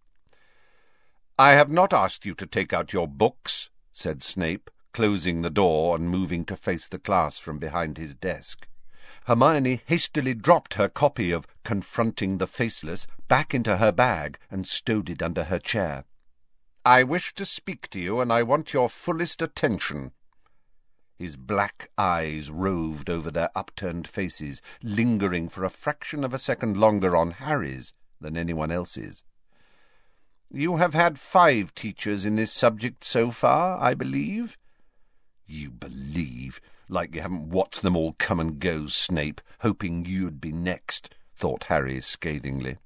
I 1.41 1.53
have 1.53 1.71
not 1.71 1.91
asked 1.91 2.24
you 2.24 2.36
to 2.36 2.45
take 2.45 2.71
out 2.71 2.93
your 2.93 3.07
books, 3.07 3.71
said 3.91 4.21
Snape, 4.21 4.69
closing 4.93 5.41
the 5.41 5.50
door 5.50 5.95
and 5.95 6.07
moving 6.07 6.45
to 6.45 6.55
face 6.55 6.88
the 6.88 7.00
class 7.00 7.39
from 7.39 7.57
behind 7.57 7.98
his 7.98 8.13
desk. 8.13 8.67
Hermione 9.25 9.81
hastily 9.88 10.36
dropped 10.36 10.75
her 10.75 10.88
copy 10.88 11.31
of 11.31 11.48
Confronting 11.63 12.38
the 12.38 12.45
Faceless 12.45 13.07
back 13.27 13.55
into 13.55 13.77
her 13.77 13.91
bag 13.91 14.38
and 14.51 14.67
stowed 14.67 15.10
it 15.10 15.24
under 15.24 15.45
her 15.45 15.57
chair. 15.57 16.05
I 16.86 17.01
wish 17.01 17.33
to 17.33 17.45
speak 17.48 17.89
to 17.89 18.00
you, 18.00 18.19
and 18.19 18.31
I 18.31 18.43
want 18.43 18.71
your 18.71 18.88
fullest 18.88 19.41
attention. 19.41 20.12
His 21.17 21.38
black 21.38 21.89
eyes 21.98 22.51
roved 22.51 23.10
over 23.10 23.31
their 23.31 23.50
upturned 23.55 24.07
faces, 24.07 24.62
lingering 24.83 25.50
for 25.50 25.63
a 25.63 25.71
fraction 25.71 26.24
of 26.24 26.36
a 26.36 26.39
second 26.39 26.77
longer 26.77 27.15
on 27.15 27.31
Harry's 27.31 27.93
than 28.19 28.38
anyone 28.38 28.69
else's. 28.69 29.24
You 30.53 30.77
have 30.77 30.93
had 30.93 31.17
five 31.17 31.74
teachers 31.74 32.25
in 32.25 32.36
this 32.36 32.51
subject 32.51 33.05
so 33.05 33.31
far, 33.31 33.81
I 33.81 33.93
believe? 33.93 34.58
You 35.48 35.72
believe? 35.72 36.60
Like 36.89 37.15
you 37.15 37.22
haven't 37.22 37.50
watched 37.50 37.81
them 37.81 37.96
all 37.96 38.15
come 38.20 38.41
and 38.41 38.60
go, 38.60 38.88
Snape, 38.88 39.39
hoping 39.60 40.03
you'd 40.03 40.41
be 40.41 40.51
next, 40.51 41.15
thought 41.38 41.65
Harry 41.65 42.01
scathingly. 42.01 42.79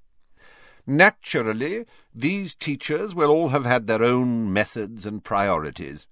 Naturally, 0.86 1.86
these 2.14 2.54
teachers 2.54 3.16
will 3.16 3.32
all 3.32 3.50
have 3.50 3.66
had 3.66 3.88
their 3.88 4.04
own 4.04 4.54
methods 4.54 5.08
and 5.08 5.24
priorities. 5.24 6.06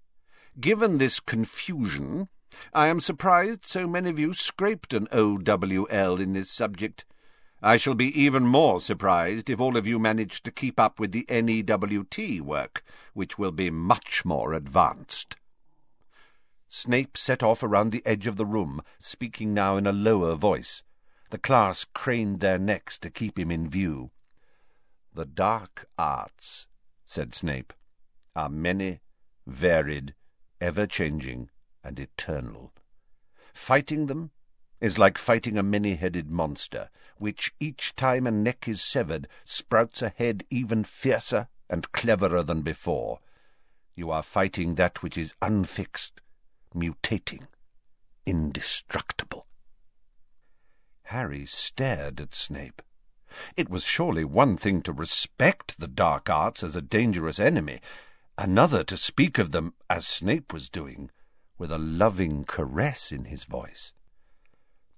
Given 0.59 0.97
this 0.97 1.19
confusion, 1.19 2.29
I 2.73 2.87
am 2.87 2.99
surprised 2.99 3.63
so 3.63 3.87
many 3.87 4.09
of 4.09 4.17
you 4.17 4.33
scraped 4.33 4.91
an 4.91 5.07
OWL 5.11 6.19
in 6.19 6.33
this 6.33 6.49
subject. 6.49 7.05
I 7.65 7.77
shall 7.77 7.95
be 7.95 8.07
even 8.21 8.45
more 8.45 8.81
surprised 8.81 9.49
if 9.49 9.61
all 9.61 9.77
of 9.77 9.87
you 9.87 9.97
manage 9.97 10.43
to 10.43 10.51
keep 10.51 10.81
up 10.81 10.99
with 10.99 11.13
the 11.13 11.25
NEWT 11.29 12.41
work, 12.41 12.83
which 13.13 13.39
will 13.39 13.53
be 13.53 13.69
much 13.69 14.25
more 14.25 14.51
advanced. 14.51 15.37
Snape 16.67 17.15
set 17.15 17.41
off 17.41 17.63
around 17.63 17.91
the 17.91 18.05
edge 18.05 18.27
of 18.27 18.35
the 18.35 18.45
room, 18.45 18.81
speaking 18.99 19.53
now 19.53 19.77
in 19.77 19.87
a 19.87 19.93
lower 19.93 20.35
voice. 20.35 20.83
The 21.29 21.37
class 21.37 21.85
craned 21.85 22.41
their 22.41 22.59
necks 22.59 22.99
to 22.99 23.09
keep 23.09 23.39
him 23.39 23.49
in 23.49 23.69
view. 23.69 24.11
The 25.13 25.25
dark 25.25 25.87
arts, 25.97 26.67
said 27.05 27.33
Snape, 27.33 27.71
are 28.35 28.49
many, 28.49 28.99
varied, 29.47 30.15
ever-changing, 30.59 31.49
and 31.81 31.97
eternal. 31.97 32.73
Fighting 33.53 34.07
them 34.07 34.31
is 34.83 34.97
like 34.97 35.17
fighting 35.17 35.57
a 35.57 35.63
many-headed 35.63 36.29
monster, 36.29 36.89
which 37.17 37.53
each 37.57 37.95
time 37.95 38.27
a 38.27 38.31
neck 38.31 38.67
is 38.67 38.81
severed 38.81 39.29
sprouts 39.45 40.01
a 40.01 40.09
head 40.09 40.43
even 40.49 40.83
fiercer 40.83 41.47
and 41.69 41.93
cleverer 41.93 42.43
than 42.43 42.61
before. 42.61 43.19
You 43.95 44.11
are 44.11 44.21
fighting 44.21 44.75
that 44.75 45.01
which 45.01 45.17
is 45.17 45.35
unfixed, 45.41 46.19
mutating, 46.75 47.47
indestructible. 48.25 49.47
Harry 51.03 51.45
stared 51.45 52.19
at 52.19 52.33
Snape. 52.33 52.81
It 53.55 53.69
was 53.69 53.85
surely 53.85 54.25
one 54.25 54.57
thing 54.57 54.81
to 54.81 54.91
respect 54.91 55.79
the 55.79 55.87
dark 55.87 56.29
arts 56.29 56.61
as 56.61 56.75
a 56.75 56.81
dangerous 56.81 57.39
enemy, 57.39 57.79
another 58.37 58.83
to 58.83 58.97
speak 58.97 59.37
of 59.37 59.51
them, 59.53 59.75
as 59.89 60.05
Snape 60.05 60.51
was 60.51 60.69
doing, 60.69 61.09
with 61.57 61.71
a 61.71 61.77
loving 61.77 62.43
caress 62.43 63.13
in 63.13 63.25
his 63.25 63.45
voice. 63.45 63.93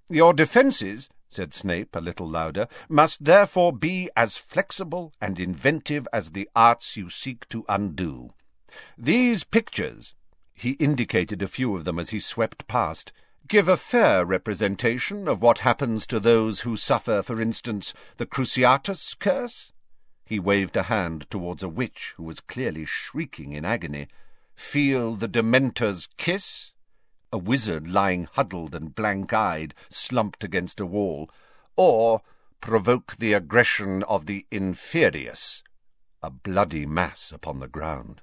Your 0.08 0.34
defences, 0.34 1.08
said 1.28 1.52
Snape 1.52 1.96
a 1.96 2.00
little 2.00 2.28
louder, 2.28 2.68
must 2.88 3.24
therefore 3.24 3.72
be 3.72 4.08
as 4.16 4.36
flexible 4.36 5.12
and 5.20 5.40
inventive 5.40 6.06
as 6.12 6.30
the 6.30 6.48
arts 6.54 6.96
you 6.96 7.10
seek 7.10 7.48
to 7.48 7.64
undo. 7.68 8.32
These 8.96 9.42
pictures, 9.42 10.14
he 10.54 10.72
indicated 10.72 11.42
a 11.42 11.48
few 11.48 11.74
of 11.74 11.84
them 11.84 11.98
as 11.98 12.10
he 12.10 12.20
swept 12.20 12.68
past, 12.68 13.12
give 13.48 13.68
a 13.68 13.76
fair 13.76 14.24
representation 14.24 15.26
of 15.26 15.42
what 15.42 15.60
happens 15.60 16.06
to 16.06 16.20
those 16.20 16.60
who 16.60 16.76
suffer, 16.76 17.20
for 17.20 17.40
instance, 17.40 17.92
the 18.16 18.26
Cruciatus 18.26 19.18
curse? 19.18 19.72
He 20.24 20.38
waved 20.38 20.76
a 20.76 20.84
hand 20.84 21.26
towards 21.30 21.62
a 21.62 21.68
witch 21.68 22.14
who 22.16 22.22
was 22.22 22.40
clearly 22.40 22.84
shrieking 22.84 23.52
in 23.52 23.64
agony. 23.64 24.06
Feel 24.54 25.16
the 25.16 25.28
Dementor's 25.28 26.08
kiss? 26.16 26.72
A 27.32 27.38
wizard 27.38 27.88
lying 27.88 28.28
huddled 28.32 28.74
and 28.74 28.94
blank-eyed, 28.94 29.74
slumped 29.88 30.44
against 30.44 30.80
a 30.80 30.86
wall. 30.86 31.30
Or 31.76 32.22
provoke 32.60 33.16
the 33.18 33.32
aggression 33.32 34.02
of 34.04 34.26
the 34.26 34.46
Inferius, 34.50 35.62
a 36.22 36.30
bloody 36.30 36.86
mass 36.86 37.30
upon 37.32 37.60
the 37.60 37.68
ground. 37.68 38.22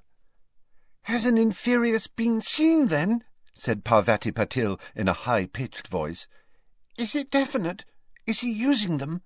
Has 1.02 1.24
an 1.24 1.36
Inferius 1.36 2.06
been 2.06 2.40
seen, 2.40 2.88
then? 2.88 3.24
said 3.52 3.84
Parvati 3.84 4.32
Patil 4.32 4.80
in 4.96 5.08
a 5.08 5.12
high-pitched 5.12 5.88
voice. 5.88 6.26
Is 6.96 7.14
it 7.14 7.30
definite? 7.30 7.84
Is 8.26 8.40
he 8.40 8.50
using 8.50 8.98
them? 8.98 9.22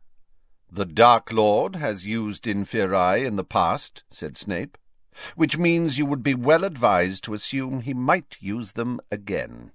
The 0.71 0.85
Dark 0.85 1.33
Lord 1.33 1.77
has 1.77 2.05
used 2.05 2.45
Inferi 2.45 3.25
in 3.25 3.37
the 3.37 3.45
past, 3.45 4.03
said 4.11 4.37
Snape, 4.37 4.77
which 5.37 5.59
means 5.59 5.99
you 5.99 6.07
would 6.07 6.23
be 6.23 6.35
well 6.35 6.65
advised 6.65 7.25
to 7.25 7.35
assume 7.35 7.81
he 7.81 7.95
might 7.95 8.37
use 8.41 8.73
them 8.73 9.01
again. 9.11 9.73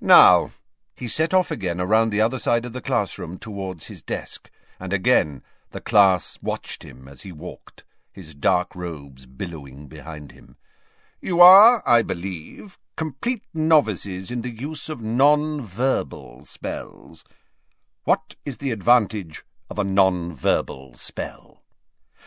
Now, 0.00 0.52
he 0.96 1.08
set 1.08 1.34
off 1.34 1.50
again 1.50 1.80
around 1.80 2.10
the 2.10 2.20
other 2.20 2.38
side 2.38 2.64
of 2.64 2.72
the 2.72 2.80
classroom 2.80 3.38
towards 3.38 3.86
his 3.86 4.02
desk, 4.02 4.50
and 4.78 4.92
again 4.92 5.42
the 5.72 5.80
class 5.80 6.38
watched 6.40 6.84
him 6.84 7.08
as 7.08 7.22
he 7.22 7.32
walked, 7.32 7.84
his 8.12 8.34
dark 8.34 8.76
robes 8.76 9.26
billowing 9.26 9.88
behind 9.88 10.32
him. 10.32 10.56
You 11.20 11.40
are, 11.40 11.82
I 11.84 12.02
believe, 12.02 12.78
complete 12.96 13.42
novices 13.52 14.30
in 14.30 14.42
the 14.42 14.54
use 14.54 14.88
of 14.88 15.00
non-verbal 15.00 16.44
spells. 16.44 17.24
What 18.04 18.36
is 18.44 18.58
the 18.58 18.70
advantage 18.70 19.44
of 19.68 19.78
a 19.78 19.84
non-verbal 19.84 20.94
spell? 20.94 21.63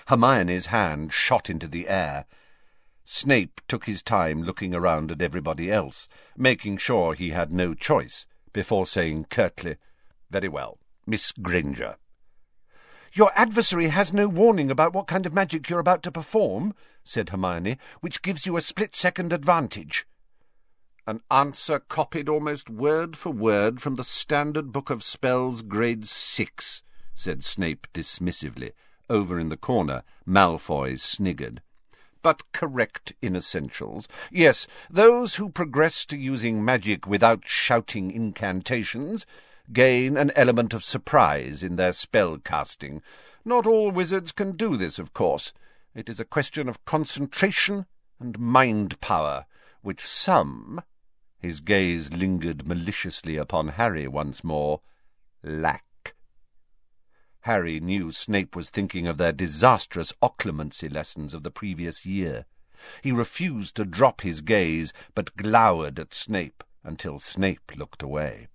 Hermione's 0.05 0.67
hand 0.67 1.11
shot 1.11 1.49
into 1.49 1.67
the 1.67 1.87
air. 1.87 2.25
Snape 3.03 3.61
took 3.67 3.85
his 3.85 4.03
time 4.03 4.43
looking 4.43 4.75
around 4.75 5.11
at 5.11 5.21
everybody 5.21 5.71
else, 5.71 6.07
making 6.37 6.77
sure 6.77 7.13
he 7.13 7.31
had 7.31 7.51
no 7.51 7.73
choice, 7.73 8.25
before 8.53 8.85
saying 8.85 9.25
curtly, 9.29 9.77
Very 10.29 10.47
well, 10.47 10.77
Miss 11.05 11.31
Granger. 11.31 11.97
Your 13.13 13.31
adversary 13.33 13.87
has 13.87 14.13
no 14.13 14.27
warning 14.27 14.69
about 14.69 14.93
what 14.93 15.07
kind 15.07 15.25
of 15.25 15.33
magic 15.33 15.69
you're 15.69 15.79
about 15.79 16.03
to 16.03 16.11
perform, 16.11 16.73
said 17.03 17.29
Hermione, 17.29 17.77
which 18.01 18.21
gives 18.21 18.45
you 18.45 18.57
a 18.57 18.61
split-second 18.61 19.33
advantage. 19.33 20.05
An 21.07 21.21
answer 21.31 21.79
copied 21.79 22.27
almost 22.27 22.69
word 22.69 23.15
for 23.15 23.31
word 23.31 23.81
from 23.81 23.95
the 23.95 24.03
Standard 24.03 24.73
Book 24.73 24.89
of 24.89 25.03
Spells, 25.03 25.61
Grade 25.61 26.05
Six, 26.05 26.83
said 27.15 27.43
Snape 27.43 27.87
dismissively. 27.93 28.73
Over 29.09 29.39
in 29.39 29.49
the 29.49 29.57
corner, 29.57 30.03
Malfoy 30.25 30.99
sniggered. 30.99 31.61
But 32.21 32.51
correct 32.51 33.13
in 33.21 33.35
essentials. 33.35 34.07
Yes, 34.31 34.67
those 34.89 35.35
who 35.35 35.49
progress 35.49 36.05
to 36.07 36.17
using 36.17 36.65
magic 36.65 37.07
without 37.07 37.47
shouting 37.47 38.11
incantations 38.11 39.25
gain 39.71 40.17
an 40.17 40.31
element 40.35 40.73
of 40.73 40.83
surprise 40.83 41.63
in 41.63 41.75
their 41.75 41.93
spell 41.93 42.37
casting. 42.37 43.01
Not 43.45 43.65
all 43.65 43.91
wizards 43.91 44.31
can 44.31 44.57
do 44.57 44.75
this, 44.75 44.99
of 44.99 45.13
course. 45.13 45.53
It 45.95 46.09
is 46.09 46.19
a 46.19 46.25
question 46.25 46.67
of 46.67 46.83
concentration 46.85 47.85
and 48.19 48.37
mind 48.37 48.99
power, 48.99 49.45
which 49.81 50.05
some 50.05 50.81
his 51.39 51.59
gaze 51.59 52.11
lingered 52.11 52.67
maliciously 52.67 53.37
upon 53.37 53.69
Harry 53.69 54.07
once 54.07 54.43
more. 54.43 54.81
Lack. 55.43 55.86
Harry 57.47 57.79
knew 57.79 58.11
Snape 58.11 58.57
was 58.57 58.69
thinking 58.69 59.07
of 59.07 59.17
their 59.17 59.31
disastrous 59.31 60.11
occlumency 60.21 60.91
lessons 60.91 61.33
of 61.33 61.43
the 61.43 61.49
previous 61.49 62.05
year. 62.05 62.45
He 63.01 63.13
refused 63.13 63.77
to 63.77 63.85
drop 63.85 64.19
his 64.19 64.41
gaze, 64.41 64.91
but 65.15 65.37
glowered 65.37 65.97
at 65.97 66.13
Snape 66.13 66.61
until 66.83 67.19
Snape 67.19 67.71
looked 67.77 68.03
away. 68.03 68.49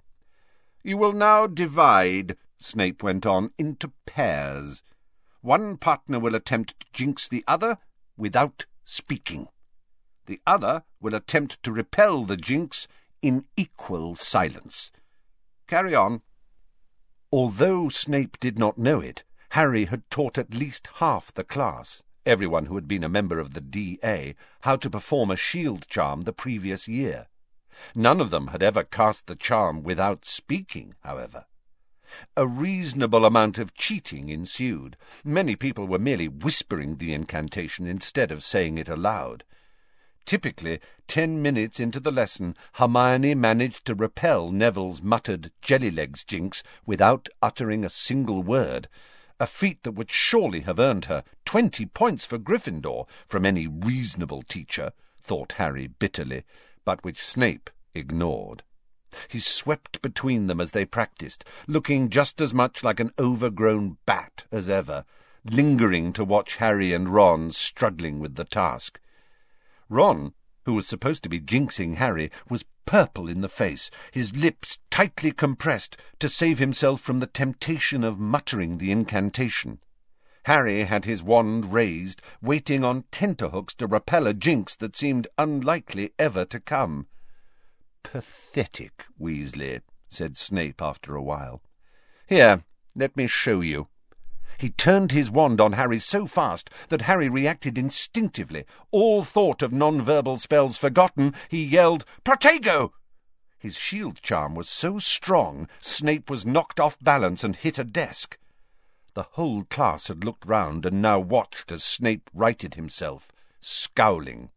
You 0.84 0.98
will 0.98 1.12
now 1.12 1.46
divide, 1.46 2.36
Snape 2.58 3.02
went 3.02 3.24
on, 3.24 3.52
into 3.56 3.92
pairs. 4.04 4.82
One 5.40 5.78
partner 5.78 6.20
will 6.20 6.34
attempt 6.34 6.78
to 6.78 6.86
jinx 6.92 7.26
the 7.26 7.44
other 7.48 7.78
without 8.18 8.66
speaking. 8.84 9.48
The 10.26 10.42
other 10.46 10.82
will 11.00 11.14
attempt 11.14 11.62
to 11.62 11.72
repel 11.72 12.24
the 12.24 12.36
jinx 12.36 12.86
in 13.22 13.46
equal 13.56 14.16
silence. 14.16 14.92
Carry 15.66 15.94
on. 15.94 16.20
Although 17.34 17.88
Snape 17.88 18.38
did 18.40 18.58
not 18.58 18.76
know 18.76 19.00
it, 19.00 19.24
Harry 19.52 19.86
had 19.86 20.08
taught 20.10 20.36
at 20.36 20.52
least 20.52 20.88
half 20.96 21.32
the 21.32 21.44
class, 21.44 22.02
everyone 22.26 22.66
who 22.66 22.74
had 22.74 22.86
been 22.86 23.02
a 23.02 23.08
member 23.08 23.38
of 23.38 23.54
the 23.54 23.60
D.A., 23.62 24.34
how 24.60 24.76
to 24.76 24.90
perform 24.90 25.30
a 25.30 25.36
shield 25.36 25.88
charm 25.88 26.22
the 26.22 26.34
previous 26.34 26.86
year. 26.86 27.28
None 27.94 28.20
of 28.20 28.28
them 28.28 28.48
had 28.48 28.62
ever 28.62 28.84
cast 28.84 29.28
the 29.28 29.34
charm 29.34 29.82
without 29.82 30.26
speaking, 30.26 30.94
however. 31.00 31.46
A 32.36 32.46
reasonable 32.46 33.24
amount 33.24 33.56
of 33.56 33.72
cheating 33.72 34.28
ensued. 34.28 34.98
Many 35.24 35.56
people 35.56 35.86
were 35.86 35.98
merely 35.98 36.28
whispering 36.28 36.98
the 36.98 37.14
incantation 37.14 37.86
instead 37.86 38.30
of 38.30 38.44
saying 38.44 38.76
it 38.76 38.90
aloud. 38.90 39.42
Typically, 40.24 40.80
ten 41.06 41.42
minutes 41.42 41.80
into 41.80 42.00
the 42.00 42.12
lesson, 42.12 42.56
Hermione 42.74 43.34
managed 43.34 43.84
to 43.86 43.94
repel 43.94 44.50
Neville's 44.50 45.02
muttered 45.02 45.50
jelly-legs 45.60 46.24
jinx 46.24 46.62
without 46.86 47.28
uttering 47.42 47.84
a 47.84 47.90
single 47.90 48.42
word, 48.42 48.88
a 49.40 49.46
feat 49.46 49.82
that 49.82 49.92
would 49.92 50.10
surely 50.10 50.60
have 50.60 50.78
earned 50.78 51.06
her 51.06 51.24
twenty 51.44 51.84
points 51.84 52.24
for 52.24 52.38
Gryffindor 52.38 53.06
from 53.26 53.44
any 53.44 53.66
reasonable 53.66 54.42
teacher, 54.42 54.92
thought 55.20 55.52
Harry 55.52 55.88
bitterly, 55.88 56.44
but 56.84 57.02
which 57.02 57.24
Snape 57.24 57.68
ignored. 57.94 58.62
He 59.28 59.40
swept 59.40 60.00
between 60.00 60.46
them 60.46 60.60
as 60.60 60.70
they 60.70 60.84
practised, 60.84 61.44
looking 61.66 62.08
just 62.08 62.40
as 62.40 62.54
much 62.54 62.82
like 62.82 63.00
an 63.00 63.12
overgrown 63.18 63.98
bat 64.06 64.44
as 64.50 64.70
ever, 64.70 65.04
lingering 65.44 66.12
to 66.14 66.24
watch 66.24 66.56
Harry 66.56 66.92
and 66.92 67.08
Ron 67.08 67.50
struggling 67.50 68.20
with 68.20 68.36
the 68.36 68.44
task. 68.44 68.98
Ron, 69.92 70.32
who 70.64 70.72
was 70.72 70.86
supposed 70.86 71.22
to 71.22 71.28
be 71.28 71.38
jinxing 71.38 71.96
Harry, 71.96 72.30
was 72.48 72.64
purple 72.86 73.28
in 73.28 73.42
the 73.42 73.48
face, 73.48 73.90
his 74.10 74.34
lips 74.34 74.78
tightly 74.90 75.32
compressed 75.32 75.98
to 76.18 76.30
save 76.30 76.58
himself 76.58 77.02
from 77.02 77.18
the 77.18 77.26
temptation 77.26 78.02
of 78.02 78.18
muttering 78.18 78.78
the 78.78 78.90
incantation. 78.90 79.80
Harry 80.46 80.84
had 80.84 81.04
his 81.04 81.22
wand 81.22 81.74
raised, 81.74 82.22
waiting 82.40 82.82
on 82.82 83.04
tenterhooks 83.10 83.74
to 83.74 83.86
repel 83.86 84.26
a 84.26 84.32
jinx 84.32 84.74
that 84.76 84.96
seemed 84.96 85.28
unlikely 85.36 86.14
ever 86.18 86.46
to 86.46 86.58
come. 86.58 87.06
Pathetic, 88.02 89.04
Weasley, 89.20 89.82
said 90.08 90.38
Snape 90.38 90.80
after 90.80 91.14
a 91.14 91.22
while. 91.22 91.62
Here, 92.26 92.64
let 92.96 93.14
me 93.14 93.26
show 93.26 93.60
you. 93.60 93.88
He 94.62 94.70
turned 94.70 95.10
his 95.10 95.28
wand 95.28 95.60
on 95.60 95.72
Harry 95.72 95.98
so 95.98 96.24
fast 96.24 96.70
that 96.88 97.02
Harry 97.02 97.28
reacted 97.28 97.76
instinctively. 97.76 98.64
All 98.92 99.24
thought 99.24 99.60
of 99.60 99.72
non-verbal 99.72 100.38
spells 100.38 100.78
forgotten, 100.78 101.34
he 101.48 101.64
yelled, 101.64 102.04
Protego! 102.22 102.92
His 103.58 103.76
shield 103.76 104.22
charm 104.22 104.54
was 104.54 104.68
so 104.68 105.00
strong, 105.00 105.68
Snape 105.80 106.30
was 106.30 106.46
knocked 106.46 106.78
off 106.78 106.96
balance 107.00 107.42
and 107.42 107.56
hit 107.56 107.76
a 107.76 107.82
desk. 107.82 108.38
The 109.14 109.24
whole 109.32 109.64
class 109.64 110.06
had 110.06 110.22
looked 110.22 110.46
round 110.46 110.86
and 110.86 111.02
now 111.02 111.18
watched 111.18 111.72
as 111.72 111.82
Snape 111.82 112.30
righted 112.32 112.76
himself, 112.76 113.32
scowling. 113.60 114.50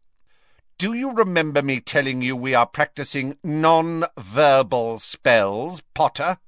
Do 0.78 0.92
you 0.92 1.14
remember 1.14 1.62
me 1.62 1.80
telling 1.80 2.22
you 2.22 2.36
we 2.36 2.54
are 2.54 2.64
practicing 2.64 3.38
non-verbal 3.42 5.00
spells, 5.00 5.82
Potter? 5.94 6.38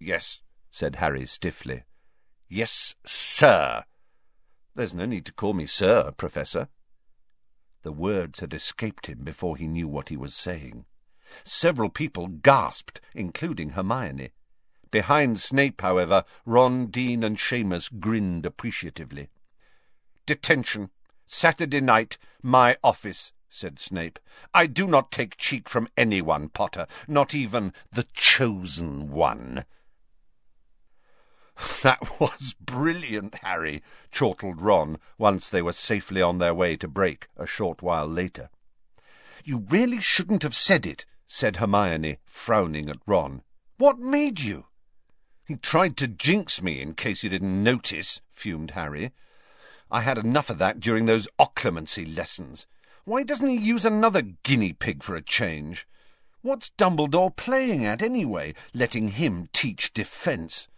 Yes, 0.00 0.40
said 0.70 0.96
Harry 0.96 1.26
stiffly. 1.26 1.82
Yes, 2.56 2.94
sir. 3.04 3.82
There's 4.76 4.94
no 4.94 5.06
need 5.06 5.26
to 5.26 5.32
call 5.32 5.54
me 5.54 5.66
sir, 5.66 6.12
Professor. 6.12 6.68
The 7.82 7.90
words 7.90 8.38
had 8.38 8.54
escaped 8.54 9.06
him 9.06 9.24
before 9.24 9.56
he 9.56 9.66
knew 9.66 9.88
what 9.88 10.08
he 10.08 10.16
was 10.16 10.36
saying. 10.36 10.84
Several 11.42 11.88
people 11.88 12.28
gasped, 12.28 13.00
including 13.12 13.70
Hermione. 13.70 14.30
Behind 14.92 15.40
Snape, 15.40 15.80
however, 15.80 16.22
Ron, 16.46 16.86
Dean, 16.92 17.24
and 17.24 17.38
Seamus 17.38 17.90
grinned 17.98 18.46
appreciatively. 18.46 19.30
Detention. 20.24 20.90
Saturday 21.26 21.80
night, 21.80 22.18
my 22.40 22.76
office, 22.84 23.32
said 23.50 23.80
Snape. 23.80 24.20
I 24.54 24.66
do 24.66 24.86
not 24.86 25.10
take 25.10 25.38
cheek 25.38 25.68
from 25.68 25.88
anyone, 25.96 26.50
Potter, 26.50 26.86
not 27.08 27.34
even 27.34 27.72
the 27.90 28.06
chosen 28.14 29.10
one. 29.10 29.64
That 31.82 32.18
was 32.18 32.54
brilliant, 32.60 33.36
Harry, 33.36 33.82
chortled 34.10 34.60
Ron, 34.60 34.98
once 35.18 35.48
they 35.48 35.62
were 35.62 35.72
safely 35.72 36.22
on 36.22 36.38
their 36.38 36.54
way 36.54 36.76
to 36.76 36.88
break 36.88 37.28
a 37.36 37.46
short 37.46 37.82
while 37.82 38.08
later. 38.08 38.50
You 39.44 39.58
really 39.68 40.00
shouldn't 40.00 40.42
have 40.42 40.56
said 40.56 40.86
it, 40.86 41.04
said 41.28 41.56
Hermione, 41.56 42.18
frowning 42.24 42.88
at 42.88 42.98
Ron. 43.06 43.42
What 43.76 43.98
made 43.98 44.40
you? 44.40 44.66
He 45.46 45.56
tried 45.56 45.96
to 45.98 46.08
jinx 46.08 46.62
me, 46.62 46.80
in 46.80 46.94
case 46.94 47.22
you 47.22 47.28
didn't 47.28 47.62
notice, 47.62 48.22
fumed 48.32 48.70
Harry. 48.70 49.12
I 49.90 50.00
had 50.00 50.16
enough 50.16 50.48
of 50.48 50.58
that 50.58 50.80
during 50.80 51.04
those 51.04 51.28
occlumency 51.38 52.16
lessons. 52.16 52.66
Why 53.04 53.22
doesn't 53.22 53.46
he 53.46 53.56
use 53.56 53.84
another 53.84 54.22
guinea 54.22 54.72
pig 54.72 55.02
for 55.02 55.14
a 55.14 55.22
change? 55.22 55.86
What's 56.40 56.70
Dumbledore 56.70 57.36
playing 57.36 57.84
at, 57.84 58.00
anyway, 58.00 58.54
letting 58.72 59.08
him 59.08 59.48
teach 59.52 59.92
defence? 59.92 60.68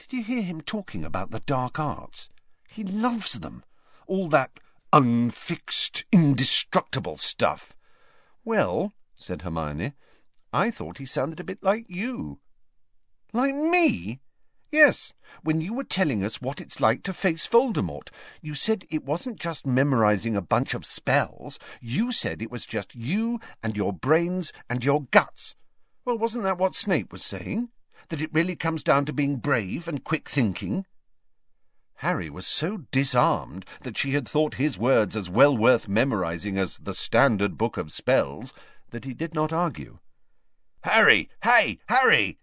Did 0.00 0.14
you 0.14 0.22
hear 0.24 0.42
him 0.42 0.62
talking 0.62 1.04
about 1.04 1.30
the 1.30 1.40
dark 1.40 1.78
arts? 1.78 2.30
He 2.66 2.82
loves 2.82 3.34
them. 3.34 3.64
All 4.06 4.28
that 4.28 4.58
unfixed, 4.94 6.04
indestructible 6.10 7.18
stuff. 7.18 7.76
Well, 8.42 8.94
said 9.14 9.42
Hermione, 9.42 9.92
I 10.54 10.70
thought 10.70 10.96
he 10.96 11.04
sounded 11.04 11.38
a 11.38 11.44
bit 11.44 11.62
like 11.62 11.84
you. 11.88 12.40
Like 13.34 13.54
me? 13.54 14.20
Yes, 14.72 15.12
when 15.42 15.60
you 15.60 15.74
were 15.74 15.84
telling 15.84 16.24
us 16.24 16.40
what 16.40 16.62
it's 16.62 16.80
like 16.80 17.02
to 17.02 17.12
face 17.12 17.46
Voldemort, 17.46 18.08
you 18.40 18.54
said 18.54 18.86
it 18.88 19.04
wasn't 19.04 19.38
just 19.38 19.66
memorizing 19.66 20.34
a 20.34 20.40
bunch 20.42 20.72
of 20.72 20.86
spells. 20.86 21.58
You 21.78 22.10
said 22.10 22.40
it 22.40 22.50
was 22.50 22.64
just 22.64 22.94
you 22.94 23.38
and 23.62 23.76
your 23.76 23.92
brains 23.92 24.50
and 24.68 24.82
your 24.82 25.02
guts. 25.10 25.56
Well, 26.06 26.16
wasn't 26.16 26.44
that 26.44 26.56
what 26.56 26.74
Snape 26.74 27.12
was 27.12 27.22
saying? 27.22 27.68
That 28.08 28.20
it 28.20 28.32
really 28.32 28.56
comes 28.56 28.82
down 28.82 29.04
to 29.04 29.12
being 29.12 29.36
brave 29.36 29.86
and 29.86 30.04
quick 30.04 30.28
thinking? 30.28 30.86
Harry 31.96 32.30
was 32.30 32.46
so 32.46 32.78
disarmed 32.90 33.66
that 33.82 33.98
she 33.98 34.12
had 34.12 34.26
thought 34.26 34.54
his 34.54 34.78
words 34.78 35.14
as 35.14 35.28
well 35.28 35.54
worth 35.54 35.86
memorizing 35.86 36.56
as 36.56 36.78
the 36.78 36.94
standard 36.94 37.58
book 37.58 37.76
of 37.76 37.92
spells 37.92 38.54
that 38.88 39.04
he 39.04 39.12
did 39.12 39.34
not 39.34 39.52
argue. 39.52 39.98
Harry! 40.82 41.28
Hey, 41.42 41.78
Harry! 41.88 42.38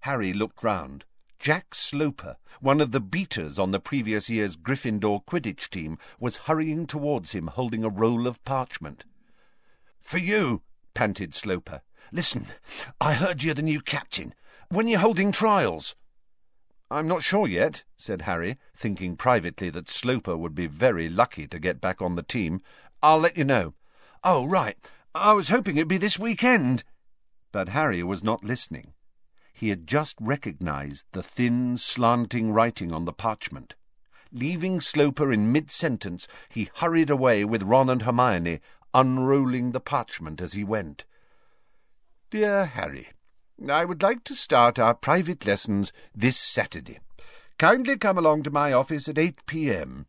Harry 0.00 0.32
looked 0.32 0.62
round. 0.64 1.04
Jack 1.38 1.74
Sloper, 1.74 2.36
one 2.60 2.80
of 2.80 2.90
the 2.90 3.00
beaters 3.00 3.58
on 3.58 3.70
the 3.70 3.80
previous 3.80 4.28
year's 4.28 4.56
Gryffindor 4.56 5.24
Quidditch 5.24 5.70
team, 5.70 5.96
was 6.18 6.36
hurrying 6.48 6.86
towards 6.86 7.30
him 7.30 7.46
holding 7.46 7.84
a 7.84 7.88
roll 7.88 8.26
of 8.26 8.44
parchment. 8.44 9.04
For 9.98 10.18
you, 10.18 10.62
panted 10.94 11.32
Sloper. 11.32 11.82
Listen, 12.12 12.48
I 13.00 13.14
heard 13.14 13.42
you're 13.42 13.54
the 13.54 13.62
new 13.62 13.80
captain. 13.80 14.34
When 14.72 14.86
you're 14.86 15.00
holding 15.00 15.32
trials? 15.32 15.96
I'm 16.92 17.08
not 17.08 17.24
sure 17.24 17.48
yet, 17.48 17.82
said 17.98 18.22
Harry, 18.22 18.56
thinking 18.72 19.16
privately 19.16 19.68
that 19.70 19.90
Sloper 19.90 20.36
would 20.36 20.54
be 20.54 20.68
very 20.68 21.08
lucky 21.08 21.48
to 21.48 21.58
get 21.58 21.80
back 21.80 22.00
on 22.00 22.14
the 22.14 22.22
team. 22.22 22.60
I'll 23.02 23.18
let 23.18 23.36
you 23.36 23.42
know. 23.42 23.74
Oh, 24.22 24.44
right. 24.44 24.78
I 25.12 25.32
was 25.32 25.48
hoping 25.48 25.76
it'd 25.76 25.88
be 25.88 25.98
this 25.98 26.20
weekend. 26.20 26.84
But 27.50 27.70
Harry 27.70 28.04
was 28.04 28.22
not 28.22 28.44
listening. 28.44 28.92
He 29.52 29.70
had 29.70 29.88
just 29.88 30.14
recognized 30.20 31.04
the 31.10 31.22
thin, 31.24 31.76
slanting 31.76 32.52
writing 32.52 32.92
on 32.92 33.06
the 33.06 33.12
parchment. 33.12 33.74
Leaving 34.30 34.80
Sloper 34.80 35.32
in 35.32 35.50
mid-sentence, 35.50 36.28
he 36.48 36.70
hurried 36.76 37.10
away 37.10 37.44
with 37.44 37.64
Ron 37.64 37.90
and 37.90 38.02
Hermione, 38.02 38.60
unrolling 38.94 39.72
the 39.72 39.80
parchment 39.80 40.40
as 40.40 40.52
he 40.52 40.62
went. 40.62 41.04
Dear 42.30 42.66
Harry, 42.66 43.08
I 43.68 43.84
would 43.84 44.02
like 44.02 44.24
to 44.24 44.34
start 44.34 44.78
our 44.78 44.94
private 44.94 45.46
lessons 45.46 45.92
this 46.14 46.38
Saturday. 46.38 47.00
Kindly 47.58 47.98
come 47.98 48.16
along 48.16 48.44
to 48.44 48.50
my 48.50 48.72
office 48.72 49.08
at 49.08 49.18
8 49.18 49.44
p.m. 49.44 50.06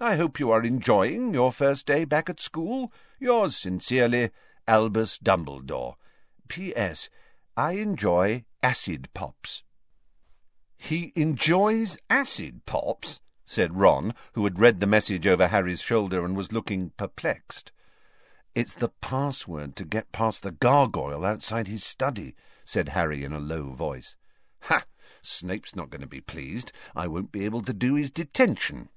I 0.00 0.16
hope 0.16 0.40
you 0.40 0.50
are 0.50 0.62
enjoying 0.62 1.34
your 1.34 1.52
first 1.52 1.86
day 1.86 2.04
back 2.04 2.30
at 2.30 2.40
school. 2.40 2.92
Yours 3.18 3.56
sincerely, 3.56 4.30
Albus 4.66 5.18
Dumbledore. 5.18 5.96
P.S. 6.48 7.10
I 7.56 7.72
enjoy 7.72 8.44
acid 8.62 9.08
pops. 9.12 9.64
He 10.78 11.12
enjoys 11.14 11.98
acid 12.08 12.64
pops? 12.64 13.20
said 13.44 13.76
Ron, 13.76 14.14
who 14.32 14.44
had 14.44 14.58
read 14.58 14.80
the 14.80 14.86
message 14.86 15.26
over 15.26 15.48
Harry's 15.48 15.82
shoulder 15.82 16.24
and 16.24 16.36
was 16.36 16.52
looking 16.52 16.90
perplexed. 16.96 17.70
It's 18.54 18.74
the 18.74 18.88
password 18.88 19.76
to 19.76 19.84
get 19.84 20.12
past 20.12 20.42
the 20.42 20.52
gargoyle 20.52 21.24
outside 21.24 21.66
his 21.66 21.84
study, 21.84 22.34
said 22.64 22.90
Harry 22.90 23.24
in 23.24 23.32
a 23.32 23.38
low 23.38 23.70
voice. 23.70 24.16
Ha! 24.62 24.84
Snape's 25.22 25.74
not 25.74 25.90
going 25.90 26.00
to 26.00 26.06
be 26.06 26.20
pleased. 26.20 26.72
I 26.94 27.08
won't 27.08 27.32
be 27.32 27.44
able 27.44 27.62
to 27.62 27.72
do 27.72 27.94
his 27.94 28.10
detention. 28.10 28.88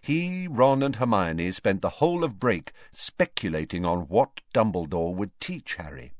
He, 0.00 0.48
Ron, 0.48 0.82
and 0.82 0.96
Hermione 0.96 1.52
spent 1.52 1.80
the 1.80 1.98
whole 2.00 2.24
of 2.24 2.40
break 2.40 2.72
speculating 2.90 3.84
on 3.84 4.08
what 4.08 4.40
Dumbledore 4.52 5.14
would 5.14 5.38
teach 5.40 5.76
Harry. 5.76 6.12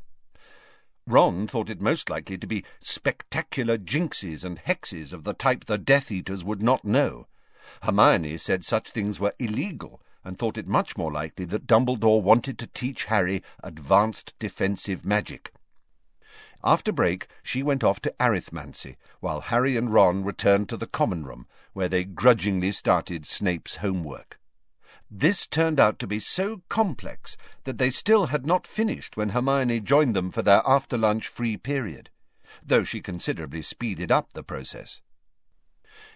Ron 1.06 1.48
thought 1.48 1.68
it 1.68 1.80
most 1.80 2.08
likely 2.08 2.38
to 2.38 2.46
be 2.46 2.64
spectacular 2.80 3.76
jinxes 3.76 4.44
and 4.44 4.60
hexes 4.60 5.12
of 5.12 5.24
the 5.24 5.34
type 5.34 5.64
the 5.64 5.78
Death 5.78 6.12
Eaters 6.12 6.44
would 6.44 6.62
not 6.62 6.84
know. 6.84 7.26
Hermione 7.82 8.38
said 8.38 8.64
such 8.64 8.90
things 8.90 9.18
were 9.18 9.34
illegal, 9.40 10.00
and 10.24 10.38
thought 10.38 10.58
it 10.58 10.68
much 10.68 10.96
more 10.96 11.10
likely 11.10 11.44
that 11.46 11.66
Dumbledore 11.66 12.22
wanted 12.22 12.58
to 12.58 12.68
teach 12.68 13.06
Harry 13.06 13.42
advanced 13.64 14.34
defensive 14.38 15.04
magic. 15.04 15.52
After 16.64 16.92
break, 16.92 17.26
she 17.42 17.62
went 17.62 17.82
off 17.82 18.00
to 18.00 18.14
arithmancy, 18.20 18.96
while 19.20 19.40
Harry 19.40 19.76
and 19.76 19.92
Ron 19.92 20.22
returned 20.22 20.68
to 20.68 20.76
the 20.76 20.86
common 20.86 21.24
room, 21.24 21.46
where 21.72 21.88
they 21.88 22.04
grudgingly 22.04 22.70
started 22.70 23.26
Snape's 23.26 23.76
homework. 23.76 24.38
This 25.10 25.46
turned 25.46 25.80
out 25.80 25.98
to 25.98 26.06
be 26.06 26.20
so 26.20 26.62
complex 26.68 27.36
that 27.64 27.78
they 27.78 27.90
still 27.90 28.26
had 28.26 28.46
not 28.46 28.66
finished 28.66 29.16
when 29.16 29.30
Hermione 29.30 29.80
joined 29.80 30.16
them 30.16 30.30
for 30.30 30.42
their 30.42 30.62
after-lunch 30.64 31.28
free 31.28 31.56
period, 31.56 32.10
though 32.64 32.84
she 32.84 33.00
considerably 33.00 33.62
speeded 33.62 34.12
up 34.12 34.32
the 34.32 34.42
process. 34.42 35.02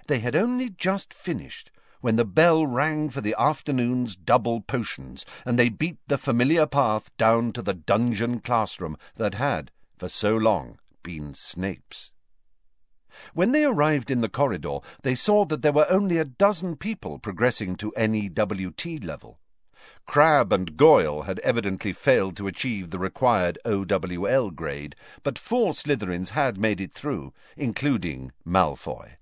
They 0.06 0.20
had 0.20 0.36
only 0.36 0.70
just 0.70 1.12
finished 1.12 1.70
when 2.00 2.16
the 2.16 2.24
bell 2.24 2.66
rang 2.66 3.10
for 3.10 3.20
the 3.20 3.34
afternoon's 3.38 4.14
double 4.14 4.60
potions, 4.60 5.26
and 5.44 5.58
they 5.58 5.68
beat 5.68 5.98
the 6.06 6.18
familiar 6.18 6.66
path 6.66 7.14
down 7.16 7.52
to 7.52 7.62
the 7.62 7.74
dungeon 7.74 8.40
classroom 8.40 8.96
that 9.16 9.34
had, 9.34 9.72
for 9.96 10.08
so 10.08 10.36
long, 10.36 10.78
been 11.02 11.34
Snape's. 11.34 12.12
When 13.32 13.52
they 13.52 13.64
arrived 13.64 14.10
in 14.10 14.20
the 14.20 14.28
corridor, 14.28 14.80
they 15.02 15.14
saw 15.14 15.44
that 15.46 15.62
there 15.62 15.72
were 15.72 15.90
only 15.90 16.18
a 16.18 16.24
dozen 16.24 16.76
people 16.76 17.18
progressing 17.18 17.76
to 17.76 17.92
NEWT 17.96 19.02
level. 19.02 19.38
Crabbe 20.06 20.52
and 20.52 20.76
Goyle 20.76 21.22
had 21.22 21.38
evidently 21.40 21.92
failed 21.92 22.36
to 22.36 22.46
achieve 22.46 22.90
the 22.90 22.98
required 22.98 23.58
OWL 23.64 24.50
grade, 24.50 24.94
but 25.22 25.38
four 25.38 25.72
Slytherins 25.72 26.30
had 26.30 26.58
made 26.58 26.80
it 26.80 26.92
through, 26.92 27.32
including 27.56 28.32
Malfoy. 28.44 29.16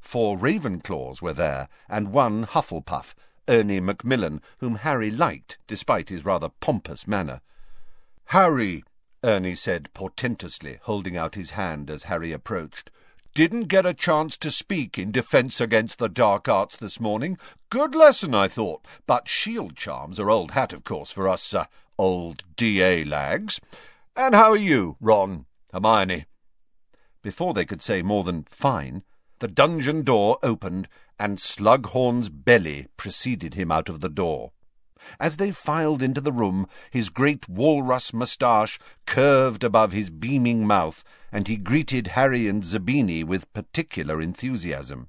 Four 0.00 0.38
Ravenclaws 0.38 1.22
were 1.22 1.32
there, 1.32 1.68
and 1.88 2.12
one 2.12 2.44
Hufflepuff, 2.46 3.14
Ernie 3.48 3.80
Macmillan, 3.80 4.42
whom 4.58 4.76
Harry 4.76 5.10
liked, 5.10 5.58
despite 5.66 6.08
his 6.08 6.24
rather 6.24 6.48
pompous 6.48 7.06
manner. 7.06 7.40
Harry, 8.26 8.84
Ernie 9.24 9.56
said 9.56 9.92
portentously, 9.94 10.78
holding 10.82 11.16
out 11.16 11.34
his 11.34 11.50
hand 11.50 11.90
as 11.90 12.04
Harry 12.04 12.32
approached. 12.32 12.90
Didn't 13.34 13.68
get 13.68 13.86
a 13.86 13.94
chance 13.94 14.36
to 14.38 14.50
speak 14.50 14.98
in 14.98 15.12
defence 15.12 15.60
against 15.60 15.98
the 15.98 16.08
dark 16.08 16.48
arts 16.48 16.76
this 16.76 17.00
morning. 17.00 17.38
Good 17.70 17.94
lesson, 17.94 18.34
I 18.34 18.48
thought, 18.48 18.84
but 19.06 19.28
shield 19.28 19.76
charms 19.76 20.18
are 20.20 20.30
old 20.30 20.52
hat, 20.52 20.72
of 20.72 20.84
course, 20.84 21.10
for 21.10 21.28
us 21.28 21.52
uh, 21.52 21.66
old 21.98 22.44
DA 22.56 23.04
lags. 23.04 23.60
And 24.16 24.34
how 24.34 24.50
are 24.50 24.56
you, 24.56 24.96
Ron, 25.00 25.46
Hermione? 25.72 26.26
Before 27.22 27.54
they 27.54 27.64
could 27.64 27.82
say 27.82 28.02
more 28.02 28.24
than 28.24 28.44
fine, 28.44 29.02
the 29.40 29.48
dungeon 29.48 30.02
door 30.02 30.38
opened, 30.42 30.88
and 31.18 31.38
Slughorn's 31.38 32.28
belly 32.28 32.86
preceded 32.96 33.54
him 33.54 33.70
out 33.70 33.88
of 33.88 34.00
the 34.00 34.08
door. 34.08 34.52
As 35.20 35.36
they 35.36 35.52
filed 35.52 36.02
into 36.02 36.20
the 36.20 36.32
room, 36.32 36.66
his 36.90 37.08
great 37.08 37.48
walrus 37.48 38.12
moustache 38.12 38.78
curved 39.06 39.62
above 39.62 39.92
his 39.92 40.10
beaming 40.10 40.66
mouth, 40.66 41.04
and 41.30 41.46
he 41.46 41.56
greeted 41.56 42.08
Harry 42.08 42.48
and 42.48 42.64
Zabini 42.64 43.22
with 43.22 43.52
particular 43.52 44.20
enthusiasm. 44.20 45.08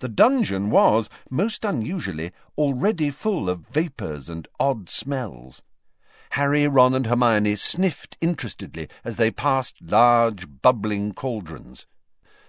The 0.00 0.08
dungeon 0.08 0.70
was, 0.70 1.08
most 1.30 1.64
unusually, 1.64 2.32
already 2.58 3.10
full 3.10 3.48
of 3.48 3.66
vapours 3.68 4.28
and 4.28 4.48
odd 4.58 4.90
smells. 4.90 5.62
Harry, 6.32 6.66
Ron, 6.66 6.94
and 6.94 7.06
Hermione 7.06 7.56
sniffed 7.56 8.16
interestedly 8.20 8.88
as 9.04 9.16
they 9.16 9.30
passed 9.30 9.76
large, 9.80 10.46
bubbling 10.60 11.12
cauldrons. 11.12 11.86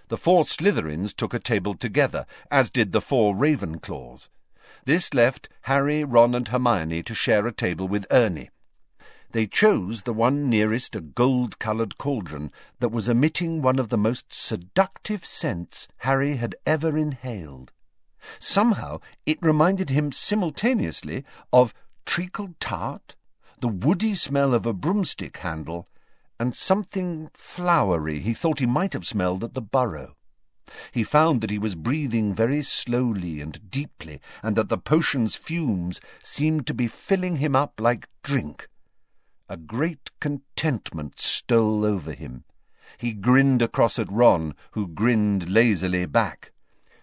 The 0.08 0.16
four 0.16 0.44
Slytherins 0.44 1.14
took 1.14 1.32
a 1.32 1.38
table 1.38 1.74
together, 1.74 2.26
as 2.50 2.70
did 2.70 2.92
the 2.92 3.00
four 3.00 3.34
Ravenclaws. 3.34 4.28
This 4.86 5.14
left 5.14 5.48
Harry, 5.62 6.04
Ron, 6.04 6.34
and 6.34 6.48
Hermione 6.48 7.02
to 7.04 7.14
share 7.14 7.46
a 7.46 7.52
table 7.52 7.88
with 7.88 8.06
Ernie. 8.10 8.50
They 9.32 9.46
chose 9.46 10.02
the 10.02 10.12
one 10.12 10.48
nearest 10.50 10.94
a 10.94 11.00
gold-coloured 11.00 11.98
cauldron 11.98 12.52
that 12.80 12.90
was 12.90 13.08
emitting 13.08 13.62
one 13.62 13.78
of 13.78 13.88
the 13.88 13.98
most 13.98 14.32
seductive 14.32 15.24
scents 15.24 15.88
Harry 15.98 16.36
had 16.36 16.54
ever 16.66 16.96
inhaled. 16.96 17.72
Somehow 18.38 19.00
it 19.26 19.38
reminded 19.40 19.90
him 19.90 20.12
simultaneously 20.12 21.24
of 21.52 21.74
treacle 22.06 22.54
tart, 22.60 23.16
the 23.60 23.68
woody 23.68 24.14
smell 24.14 24.54
of 24.54 24.66
a 24.66 24.72
broomstick 24.72 25.38
handle, 25.38 25.88
and 26.38 26.54
something 26.54 27.30
flowery 27.32 28.20
he 28.20 28.34
thought 28.34 28.58
he 28.58 28.66
might 28.66 28.92
have 28.92 29.06
smelled 29.06 29.42
at 29.42 29.54
the 29.54 29.62
burrow. 29.62 30.14
He 30.92 31.04
found 31.04 31.40
that 31.40 31.50
he 31.50 31.58
was 31.58 31.74
breathing 31.74 32.34
very 32.34 32.62
slowly 32.62 33.40
and 33.40 33.70
deeply, 33.70 34.20
and 34.42 34.56
that 34.56 34.68
the 34.68 34.78
potion's 34.78 35.36
fumes 35.36 36.00
seemed 36.22 36.66
to 36.66 36.74
be 36.74 36.88
filling 36.88 37.36
him 37.36 37.54
up 37.54 37.80
like 37.80 38.08
drink. 38.22 38.68
A 39.48 39.56
great 39.56 40.10
contentment 40.20 41.20
stole 41.20 41.84
over 41.84 42.12
him. 42.12 42.44
He 42.96 43.12
grinned 43.12 43.60
across 43.60 43.98
at 43.98 44.10
Ron, 44.10 44.54
who 44.70 44.88
grinned 44.88 45.50
lazily 45.50 46.06
back. 46.06 46.52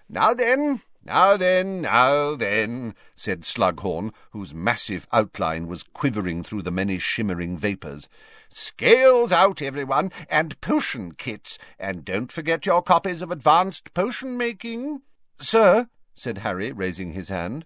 Now 0.09 0.33
then, 0.33 0.81
now 1.03 1.37
then, 1.37 1.81
now 1.81 2.35
then, 2.35 2.95
said 3.15 3.41
Slughorn, 3.41 4.11
whose 4.31 4.53
massive 4.53 5.07
outline 5.11 5.67
was 5.67 5.83
quivering 5.83 6.43
through 6.43 6.61
the 6.61 6.71
many 6.71 6.99
shimmering 6.99 7.57
vapours. 7.57 8.09
Scales 8.53 9.31
out, 9.31 9.61
everyone, 9.61 10.11
and 10.29 10.59
potion 10.59 11.13
kits, 11.13 11.57
and 11.79 12.03
don't 12.03 12.33
forget 12.33 12.65
your 12.65 12.81
copies 12.81 13.21
of 13.21 13.31
Advanced 13.31 13.93
Potion 13.93 14.37
Making. 14.37 15.03
Sir, 15.39 15.87
said 16.13 16.39
Harry, 16.39 16.73
raising 16.73 17.13
his 17.13 17.29
hand. 17.29 17.65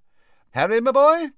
Harry, 0.52 0.80
my 0.80 0.92
boy? 0.92 1.32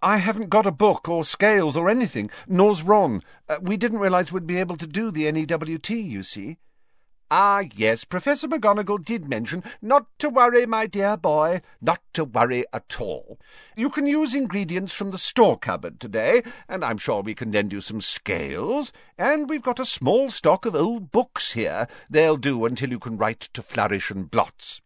I 0.00 0.18
haven't 0.18 0.50
got 0.50 0.66
a 0.66 0.70
book 0.70 1.08
or 1.08 1.24
scales 1.24 1.76
or 1.76 1.90
anything, 1.90 2.30
nor's 2.46 2.84
Ron. 2.84 3.24
Uh, 3.48 3.56
we 3.60 3.76
didn't 3.76 3.98
realize 3.98 4.30
we'd 4.30 4.46
be 4.46 4.60
able 4.60 4.76
to 4.76 4.86
do 4.86 5.10
the 5.10 5.24
NEWT, 5.32 5.90
you 5.90 6.22
see. 6.22 6.58
Ah, 7.28 7.64
yes, 7.74 8.04
Professor 8.04 8.46
McGonagall 8.46 9.04
did 9.04 9.28
mention 9.28 9.64
not 9.82 10.06
to 10.20 10.30
worry, 10.30 10.64
my 10.64 10.86
dear 10.86 11.16
boy, 11.16 11.60
not 11.80 12.00
to 12.12 12.22
worry 12.22 12.64
at 12.72 13.00
all. 13.00 13.40
You 13.76 13.90
can 13.90 14.06
use 14.06 14.32
ingredients 14.32 14.92
from 14.92 15.10
the 15.10 15.18
store 15.18 15.58
cupboard 15.58 15.98
today, 15.98 16.44
and 16.68 16.84
I'm 16.84 16.98
sure 16.98 17.22
we 17.22 17.34
can 17.34 17.50
lend 17.50 17.72
you 17.72 17.80
some 17.80 18.00
scales, 18.00 18.92
and 19.18 19.50
we've 19.50 19.62
got 19.62 19.80
a 19.80 19.84
small 19.84 20.30
stock 20.30 20.66
of 20.66 20.76
old 20.76 21.10
books 21.10 21.54
here. 21.54 21.88
They'll 22.08 22.36
do 22.36 22.64
until 22.64 22.90
you 22.90 23.00
can 23.00 23.18
write 23.18 23.40
to 23.54 23.60
flourish 23.60 24.08
and 24.08 24.30
Blotts. 24.30 24.80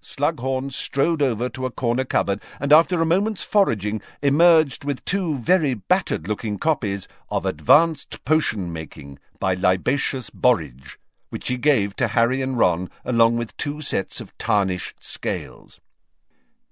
Slughorn 0.00 0.70
strode 0.70 1.20
over 1.20 1.48
to 1.48 1.66
a 1.66 1.72
corner 1.72 2.04
cupboard, 2.04 2.42
and 2.60 2.72
after 2.72 3.02
a 3.02 3.06
moment's 3.06 3.42
foraging 3.42 4.00
emerged 4.22 4.84
with 4.84 5.04
two 5.04 5.36
very 5.38 5.74
battered-looking 5.74 6.58
copies 6.58 7.08
of 7.28 7.44
Advanced 7.44 8.24
Potion 8.24 8.72
Making 8.72 9.18
by 9.40 9.54
Libatius 9.54 10.30
Borage 10.30 11.00
which 11.36 11.48
he 11.48 11.58
gave 11.58 11.94
to 11.94 12.08
Harry 12.08 12.40
and 12.40 12.56
Ron 12.56 12.88
along 13.04 13.36
with 13.36 13.54
two 13.58 13.82
sets 13.82 14.22
of 14.22 14.32
tarnished 14.38 15.04
scales. 15.04 15.80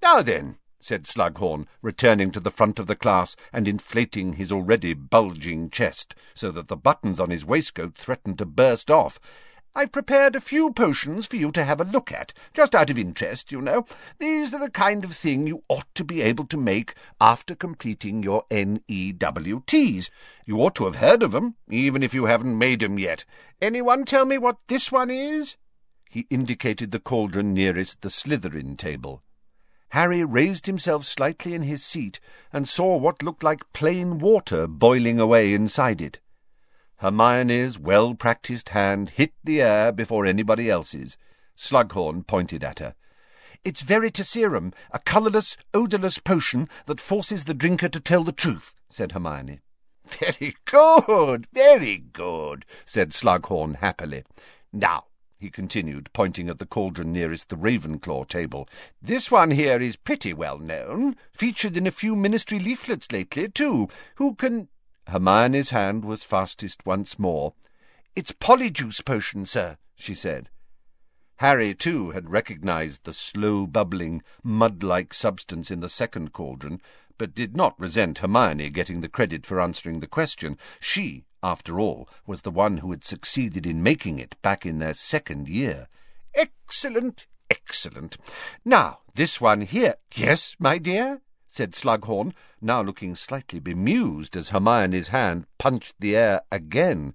Now 0.00 0.22
then, 0.22 0.56
said 0.80 1.06
Slughorn, 1.06 1.66
returning 1.82 2.30
to 2.30 2.40
the 2.40 2.50
front 2.50 2.78
of 2.78 2.86
the 2.86 2.96
class 2.96 3.36
and 3.52 3.68
inflating 3.68 4.32
his 4.32 4.50
already 4.50 4.94
bulging 4.94 5.68
chest 5.68 6.14
so 6.34 6.50
that 6.50 6.68
the 6.68 6.78
buttons 6.78 7.20
on 7.20 7.28
his 7.28 7.44
waistcoat 7.44 7.94
threatened 7.94 8.38
to 8.38 8.46
burst 8.46 8.90
off, 8.90 9.20
I've 9.76 9.90
prepared 9.90 10.36
a 10.36 10.40
few 10.40 10.72
potions 10.72 11.26
for 11.26 11.34
you 11.34 11.50
to 11.50 11.64
have 11.64 11.80
a 11.80 11.84
look 11.84 12.12
at, 12.12 12.32
just 12.52 12.76
out 12.76 12.90
of 12.90 12.98
interest, 12.98 13.50
you 13.50 13.60
know. 13.60 13.86
These 14.20 14.54
are 14.54 14.60
the 14.60 14.70
kind 14.70 15.02
of 15.02 15.16
thing 15.16 15.48
you 15.48 15.64
ought 15.68 15.92
to 15.96 16.04
be 16.04 16.22
able 16.22 16.46
to 16.46 16.56
make 16.56 16.94
after 17.20 17.56
completing 17.56 18.22
your 18.22 18.44
NEWTs. 18.52 20.10
You 20.46 20.58
ought 20.58 20.76
to 20.76 20.84
have 20.84 20.96
heard 20.96 21.24
of 21.24 21.34
'em, 21.34 21.56
even 21.68 22.04
if 22.04 22.14
you 22.14 22.26
haven't 22.26 22.56
made 22.56 22.84
'em 22.84 23.00
yet. 23.00 23.24
Anyone 23.60 24.04
tell 24.04 24.24
me 24.24 24.38
what 24.38 24.58
this 24.68 24.92
one 24.92 25.10
is? 25.10 25.56
He 26.08 26.28
indicated 26.30 26.92
the 26.92 27.00
cauldron 27.00 27.52
nearest 27.52 28.02
the 28.02 28.10
Slytherin 28.10 28.76
table. 28.76 29.24
Harry 29.88 30.24
raised 30.24 30.66
himself 30.66 31.04
slightly 31.04 31.52
in 31.52 31.62
his 31.62 31.84
seat 31.84 32.20
and 32.52 32.68
saw 32.68 32.96
what 32.96 33.24
looked 33.24 33.42
like 33.42 33.72
plain 33.72 34.18
water 34.18 34.68
boiling 34.68 35.18
away 35.18 35.52
inside 35.52 36.00
it. 36.00 36.20
Hermione's 37.04 37.78
well-practised 37.78 38.70
hand 38.70 39.10
hit 39.10 39.34
the 39.44 39.60
air 39.60 39.92
before 39.92 40.24
anybody 40.24 40.70
else's. 40.70 41.18
Slughorn 41.54 42.26
pointed 42.26 42.64
at 42.64 42.78
her. 42.78 42.94
It's 43.62 43.82
Veritaserum, 43.82 44.72
a 44.90 44.98
colourless, 45.00 45.58
odourless 45.74 46.16
potion 46.16 46.66
that 46.86 47.02
forces 47.02 47.44
the 47.44 47.52
drinker 47.52 47.90
to 47.90 48.00
tell 48.00 48.24
the 48.24 48.32
truth, 48.32 48.74
said 48.88 49.12
Hermione. 49.12 49.60
Very 50.06 50.56
good, 50.64 51.46
very 51.52 51.98
good, 51.98 52.64
said 52.86 53.10
Slughorn 53.10 53.76
happily. 53.80 54.24
Now, 54.72 55.04
he 55.36 55.50
continued, 55.50 56.08
pointing 56.14 56.48
at 56.48 56.56
the 56.56 56.64
cauldron 56.64 57.12
nearest 57.12 57.50
the 57.50 57.56
Ravenclaw 57.56 58.28
table, 58.28 58.66
this 59.02 59.30
one 59.30 59.50
here 59.50 59.78
is 59.78 59.96
pretty 59.96 60.32
well 60.32 60.58
known, 60.58 61.16
featured 61.34 61.76
in 61.76 61.86
a 61.86 61.90
few 61.90 62.16
ministry 62.16 62.58
leaflets 62.58 63.12
lately, 63.12 63.46
too. 63.48 63.90
Who 64.14 64.36
can... 64.36 64.68
Hermione's 65.08 65.70
hand 65.70 66.04
was 66.04 66.22
fastest 66.22 66.86
once 66.86 67.18
more. 67.18 67.54
It's 68.16 68.32
Polyjuice 68.32 69.04
potion, 69.04 69.44
sir, 69.46 69.76
she 69.94 70.14
said. 70.14 70.50
Harry, 71.38 71.74
too, 71.74 72.10
had 72.10 72.30
recognized 72.30 73.04
the 73.04 73.12
slow-bubbling, 73.12 74.22
mud-like 74.42 75.12
substance 75.12 75.70
in 75.70 75.80
the 75.80 75.88
second 75.88 76.32
cauldron, 76.32 76.80
but 77.18 77.34
did 77.34 77.56
not 77.56 77.78
resent 77.78 78.18
Hermione 78.18 78.70
getting 78.70 79.00
the 79.00 79.08
credit 79.08 79.44
for 79.44 79.60
answering 79.60 80.00
the 80.00 80.06
question. 80.06 80.56
She, 80.80 81.24
after 81.42 81.78
all, 81.78 82.08
was 82.26 82.42
the 82.42 82.50
one 82.50 82.78
who 82.78 82.90
had 82.90 83.04
succeeded 83.04 83.66
in 83.66 83.82
making 83.82 84.18
it 84.18 84.40
back 84.42 84.64
in 84.64 84.78
their 84.78 84.94
second 84.94 85.48
year. 85.48 85.88
Excellent, 86.34 87.26
excellent. 87.50 88.16
Now, 88.64 89.00
this 89.14 89.40
one 89.40 89.62
here. 89.62 89.96
Yes, 90.14 90.56
my 90.58 90.78
dear? 90.78 91.20
Said 91.54 91.72
Slughorn, 91.72 92.34
now 92.60 92.82
looking 92.82 93.14
slightly 93.14 93.60
bemused 93.60 94.36
as 94.36 94.48
Hermione's 94.48 95.08
hand 95.08 95.46
punched 95.56 95.94
the 96.00 96.16
air 96.16 96.40
again. 96.50 97.14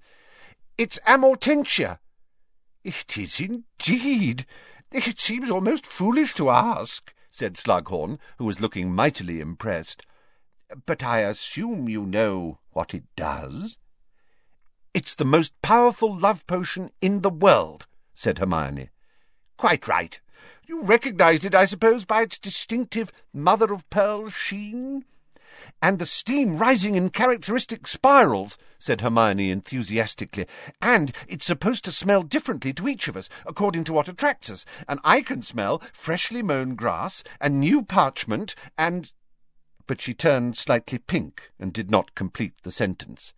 It's 0.78 0.98
amortentia. 1.06 2.00
It 2.82 3.18
is 3.18 3.42
indeed. 3.42 4.46
It 4.94 5.20
seems 5.20 5.52
almost 5.52 5.86
foolish 5.86 6.36
to 6.36 6.50
ask, 6.50 7.14
said 7.30 7.56
Slughorn, 7.56 8.18
who 8.38 8.46
was 8.46 8.62
looking 8.62 8.96
mightily 8.96 9.42
impressed. 9.42 10.06
But 10.86 11.04
I 11.04 11.20
assume 11.20 11.90
you 11.90 12.06
know 12.06 12.60
what 12.72 12.94
it 12.94 13.04
does? 13.18 13.78
It's 14.94 15.16
the 15.16 15.26
most 15.26 15.52
powerful 15.62 16.18
love 16.18 16.48
potion 16.48 16.92
in 17.02 17.24
the 17.24 17.30
world, 17.30 17.88
said 18.14 18.40
Hermione. 18.40 18.90
Quite 19.58 19.90
right. 19.90 20.18
You 20.66 20.82
recognized 20.84 21.46
it, 21.46 21.56
I 21.56 21.66
suppose, 21.66 22.06
by 22.06 22.22
its 22.22 22.38
distinctive 22.38 23.12
mother-of-pearl 23.34 24.30
sheen? 24.30 25.06
And 25.82 26.00
the 26.00 26.06
steam 26.06 26.58
rising 26.58 26.96
in 26.96 27.10
characteristic 27.10 27.88
spirals, 27.88 28.58
said 28.78 29.02
Hermione 29.02 29.52
enthusiastically. 29.52 30.46
And 30.82 31.12
it's 31.28 31.46
supposed 31.46 31.84
to 31.86 31.92
smell 31.92 32.24
differently 32.24 32.72
to 32.74 32.88
each 32.88 33.08
of 33.08 33.18
us, 33.18 33.30
according 33.46 33.84
to 33.86 33.94
what 33.94 34.08
attracts 34.08 34.50
us. 34.50 34.66
And 34.88 35.00
I 35.04 35.22
can 35.22 35.42
smell 35.42 35.82
freshly 35.92 36.42
mown 36.42 36.76
grass, 36.76 37.24
and 37.42 37.60
new 37.60 37.84
parchment, 37.84 38.56
and... 38.78 39.12
But 39.88 40.02
she 40.02 40.14
turned 40.14 40.56
slightly 40.56 41.00
pink 41.00 41.52
and 41.60 41.74
did 41.74 41.90
not 41.90 42.16
complete 42.16 42.54
the 42.64 42.72
sentence. 42.72 43.34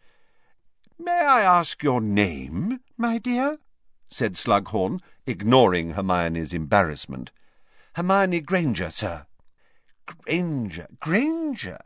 May 1.00 1.12
I 1.26 1.42
ask 1.42 1.82
your 1.82 2.02
name, 2.02 2.82
my 2.98 3.18
dear? 3.18 3.58
said 4.10 4.34
Slughorn, 4.34 5.00
ignoring 5.32 5.94
Hermione's 5.94 6.54
embarrassment. 6.54 7.32
Hermione 7.94 8.42
Granger, 8.42 8.92
sir. 8.92 9.26
Granger, 10.06 10.88
Granger. 11.00 11.80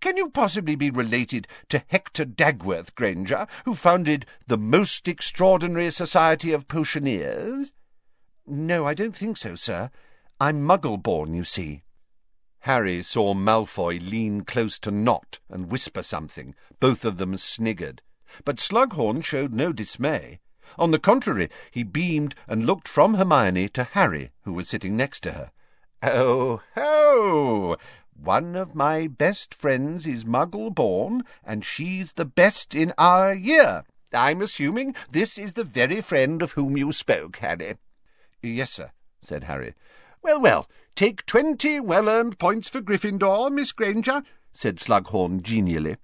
Can 0.00 0.16
you 0.16 0.30
possibly 0.30 0.74
be 0.76 0.90
related 0.90 1.46
to 1.68 1.84
Hector 1.88 2.24
Dagworth 2.24 2.94
Granger, 2.94 3.46
who 3.66 3.74
founded 3.74 4.24
the 4.46 4.56
most 4.56 5.06
extraordinary 5.06 5.90
society 5.90 6.52
of 6.52 6.68
potioneers? 6.68 7.72
No, 8.46 8.86
I 8.86 8.94
don't 8.94 9.14
think 9.14 9.36
so, 9.36 9.54
sir. 9.54 9.90
I'm 10.40 10.66
Muggle-born, 10.66 11.34
you 11.34 11.44
see. 11.44 11.82
Harry 12.60 13.02
saw 13.02 13.34
Malfoy 13.34 13.98
lean 14.00 14.42
close 14.42 14.78
to 14.80 14.90
Nott 14.90 15.38
and 15.50 15.70
whisper 15.70 16.02
something. 16.02 16.54
Both 16.78 17.04
of 17.04 17.18
them 17.18 17.36
sniggered. 17.36 18.00
But 18.44 18.56
Slughorn 18.56 19.22
showed 19.22 19.52
no 19.52 19.72
dismay. 19.72 20.40
On 20.78 20.90
the 20.90 20.98
contrary, 20.98 21.48
he 21.70 21.82
beamed 21.82 22.34
and 22.48 22.66
looked 22.66 22.88
from 22.88 23.14
Hermione 23.14 23.68
to 23.70 23.84
Harry, 23.84 24.30
who 24.42 24.52
was 24.52 24.68
sitting 24.68 24.96
next 24.96 25.20
to 25.20 25.32
her. 25.32 25.50
Oh, 26.02 26.62
ho! 26.74 27.76
One 28.14 28.56
of 28.56 28.74
my 28.74 29.06
best 29.06 29.54
friends 29.54 30.06
is 30.06 30.24
Muggle-born, 30.24 31.24
and 31.44 31.64
she's 31.64 32.12
the 32.12 32.24
best 32.24 32.74
in 32.74 32.92
our 32.98 33.34
year. 33.34 33.84
I'm 34.12 34.42
assuming 34.42 34.94
this 35.10 35.38
is 35.38 35.54
the 35.54 35.64
very 35.64 36.00
friend 36.00 36.42
of 36.42 36.52
whom 36.52 36.76
you 36.76 36.92
spoke, 36.92 37.36
Harry. 37.36 37.76
Yes, 38.42 38.72
sir, 38.72 38.90
said 39.22 39.44
Harry. 39.44 39.74
Well, 40.22 40.40
well, 40.40 40.68
take 40.94 41.24
twenty 41.26 41.80
well-earned 41.80 42.38
points 42.38 42.68
for 42.68 42.80
Gryffindor, 42.80 43.50
Miss 43.50 43.72
Granger, 43.72 44.22
said 44.52 44.76
Slughorn 44.76 45.42
genially. 45.42 45.96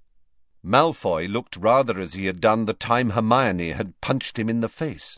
Malfoy 0.67 1.29
looked 1.29 1.57
rather 1.57 2.01
as 2.01 2.15
he 2.15 2.27
had 2.27 2.41
done 2.41 2.65
the 2.65 2.75
time 2.75 3.11
Hermione 3.11 3.71
had 3.71 4.01
punched 4.01 4.37
him 4.37 4.49
in 4.49 4.61
the 4.61 4.69
face. 4.69 5.17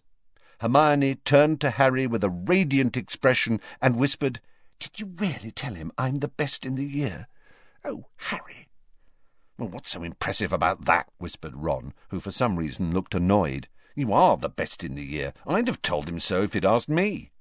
Hermione 0.60 1.14
turned 1.14 1.58
to 1.62 1.70
Harry 1.70 2.06
with 2.06 2.22
a 2.22 2.28
radiant 2.28 2.98
expression 2.98 3.58
and 3.80 3.96
whispered, 3.96 4.42
Did 4.78 5.00
you 5.00 5.06
really 5.16 5.50
tell 5.50 5.72
him 5.72 5.90
I'm 5.96 6.16
the 6.16 6.28
best 6.28 6.66
in 6.66 6.74
the 6.74 6.84
year? 6.84 7.28
Oh, 7.82 8.04
Harry! 8.16 8.68
Well, 9.56 9.70
what's 9.70 9.90
so 9.90 10.02
impressive 10.02 10.52
about 10.52 10.84
that? 10.84 11.08
whispered 11.16 11.56
Ron, 11.56 11.94
who 12.10 12.20
for 12.20 12.30
some 12.30 12.56
reason 12.56 12.92
looked 12.92 13.14
annoyed. 13.14 13.68
You 13.94 14.12
are 14.12 14.36
the 14.36 14.50
best 14.50 14.84
in 14.84 14.96
the 14.96 15.04
year. 15.04 15.32
I'd 15.46 15.66
have 15.66 15.80
told 15.80 16.10
him 16.10 16.18
so 16.18 16.42
if 16.42 16.52
he'd 16.52 16.66
asked 16.66 16.90
me. 16.90 17.32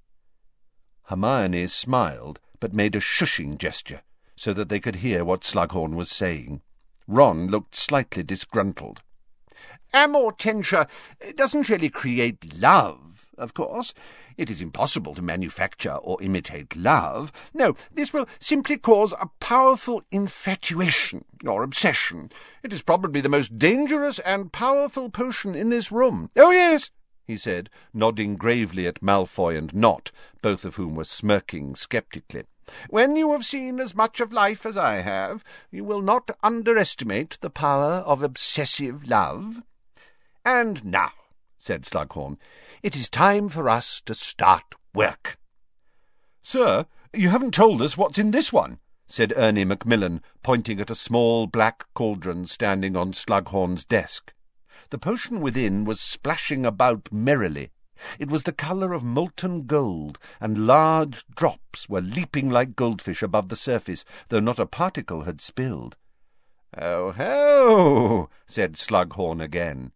Hermione 1.04 1.68
smiled, 1.68 2.40
but 2.62 2.74
made 2.74 2.96
a 2.96 3.02
shushing 3.02 3.58
gesture, 3.58 4.02
so 4.38 4.54
that 4.54 4.70
they 4.70 4.80
could 4.80 4.98
hear 4.98 5.26
what 5.26 5.44
Slughorn 5.44 5.94
was 5.96 6.10
saying. 6.10 6.62
Ron 7.08 7.48
looked 7.48 7.76
slightly 7.76 8.24
disgruntled. 8.24 9.02
Amortentia 9.94 10.88
doesn't 11.36 11.70
really 11.70 11.90
create 11.90 12.60
love, 12.60 13.26
of 13.38 13.54
course. 13.54 13.94
It 14.38 14.50
is 14.50 14.62
impossible 14.62 15.16
to 15.16 15.22
manufacture 15.22 15.96
or 15.96 16.22
imitate 16.22 16.76
love. 16.76 17.32
No, 17.54 17.76
this 17.92 18.14
will 18.14 18.28
simply 18.40 18.78
cause 18.78 19.14
a 19.14 19.30
powerful 19.40 20.04
infatuation 20.12 21.26
or 21.46 21.64
obsession. 21.64 22.32
It 22.62 22.72
is 22.72 22.84
probably 22.84 23.22
the 23.22 23.30
most 23.30 23.58
dangerous 23.58 24.20
and 24.20 24.52
powerful 24.52 25.10
potion 25.10 25.56
in 25.56 25.70
this 25.70 25.92
room. 25.92 26.30
Oh, 26.36 26.52
yes, 26.52 26.92
he 27.28 27.36
said, 27.36 27.70
nodding 27.94 28.36
gravely 28.36 28.88
at 28.88 29.02
Malfoy 29.02 29.58
and 29.58 29.74
Nott, 29.74 30.12
both 30.42 30.64
of 30.64 30.76
whom 30.76 30.96
were 30.96 31.04
smirking 31.04 31.76
sceptically. 31.76 32.44
When 32.90 33.16
you 33.16 33.32
have 33.32 33.46
seen 33.46 33.80
as 33.80 33.96
much 33.96 34.20
of 34.20 34.34
life 34.34 34.66
as 34.66 34.78
I 34.78 34.96
have, 34.96 35.44
you 35.72 35.84
will 35.84 36.02
not 36.02 36.32
underestimate 36.44 37.38
the 37.42 37.50
power 37.50 38.04
of 38.06 38.22
obsessive 38.22 39.08
love. 39.08 39.62
And 40.44 40.84
now, 40.86 41.12
said 41.58 41.84
Slughorn, 41.84 42.38
it 42.84 42.96
is 42.96 43.10
time 43.10 43.50
for 43.50 43.70
us 43.70 44.02
to 44.06 44.14
start 44.14 44.76
work. 44.94 45.38
Sir, 46.44 46.86
you 47.14 47.30
haven't 47.30 47.54
told 47.54 47.82
us 47.82 47.98
what's 47.98 48.20
in 48.20 48.32
this 48.32 48.54
one, 48.54 48.80
said 49.08 49.34
Ernie 49.36 49.66
Macmillan, 49.66 50.22
pointing 50.44 50.80
at 50.80 50.90
a 50.90 50.96
small 50.96 51.48
black 51.48 51.86
cauldron 51.94 52.46
standing 52.46 52.96
on 52.96 53.14
Slughorn's 53.14 53.86
desk. 53.86 54.34
The 54.90 54.98
potion 54.98 55.42
within 55.42 55.84
was 55.84 56.00
splashing 56.00 56.66
about 56.66 57.12
merrily, 57.12 57.72
it 58.20 58.30
was 58.30 58.44
the 58.44 58.52
colour 58.52 58.94
of 58.94 59.04
molten 59.04 59.66
gold, 59.66 60.20
and 60.40 60.68
large 60.68 61.26
drops 61.36 61.90
were 61.90 62.02
leaping 62.02 62.50
like 62.50 62.76
goldfish 62.76 63.22
above 63.22 63.50
the 63.50 63.56
surface, 63.56 64.06
though 64.30 64.40
not 64.40 64.60
a 64.60 64.66
particle 64.66 65.24
had 65.24 65.42
spilled. 65.42 65.96
Oh 66.78 67.12
ho! 67.12 68.30
said 68.46 68.74
Slughorn 68.76 69.42
again. 69.42 69.92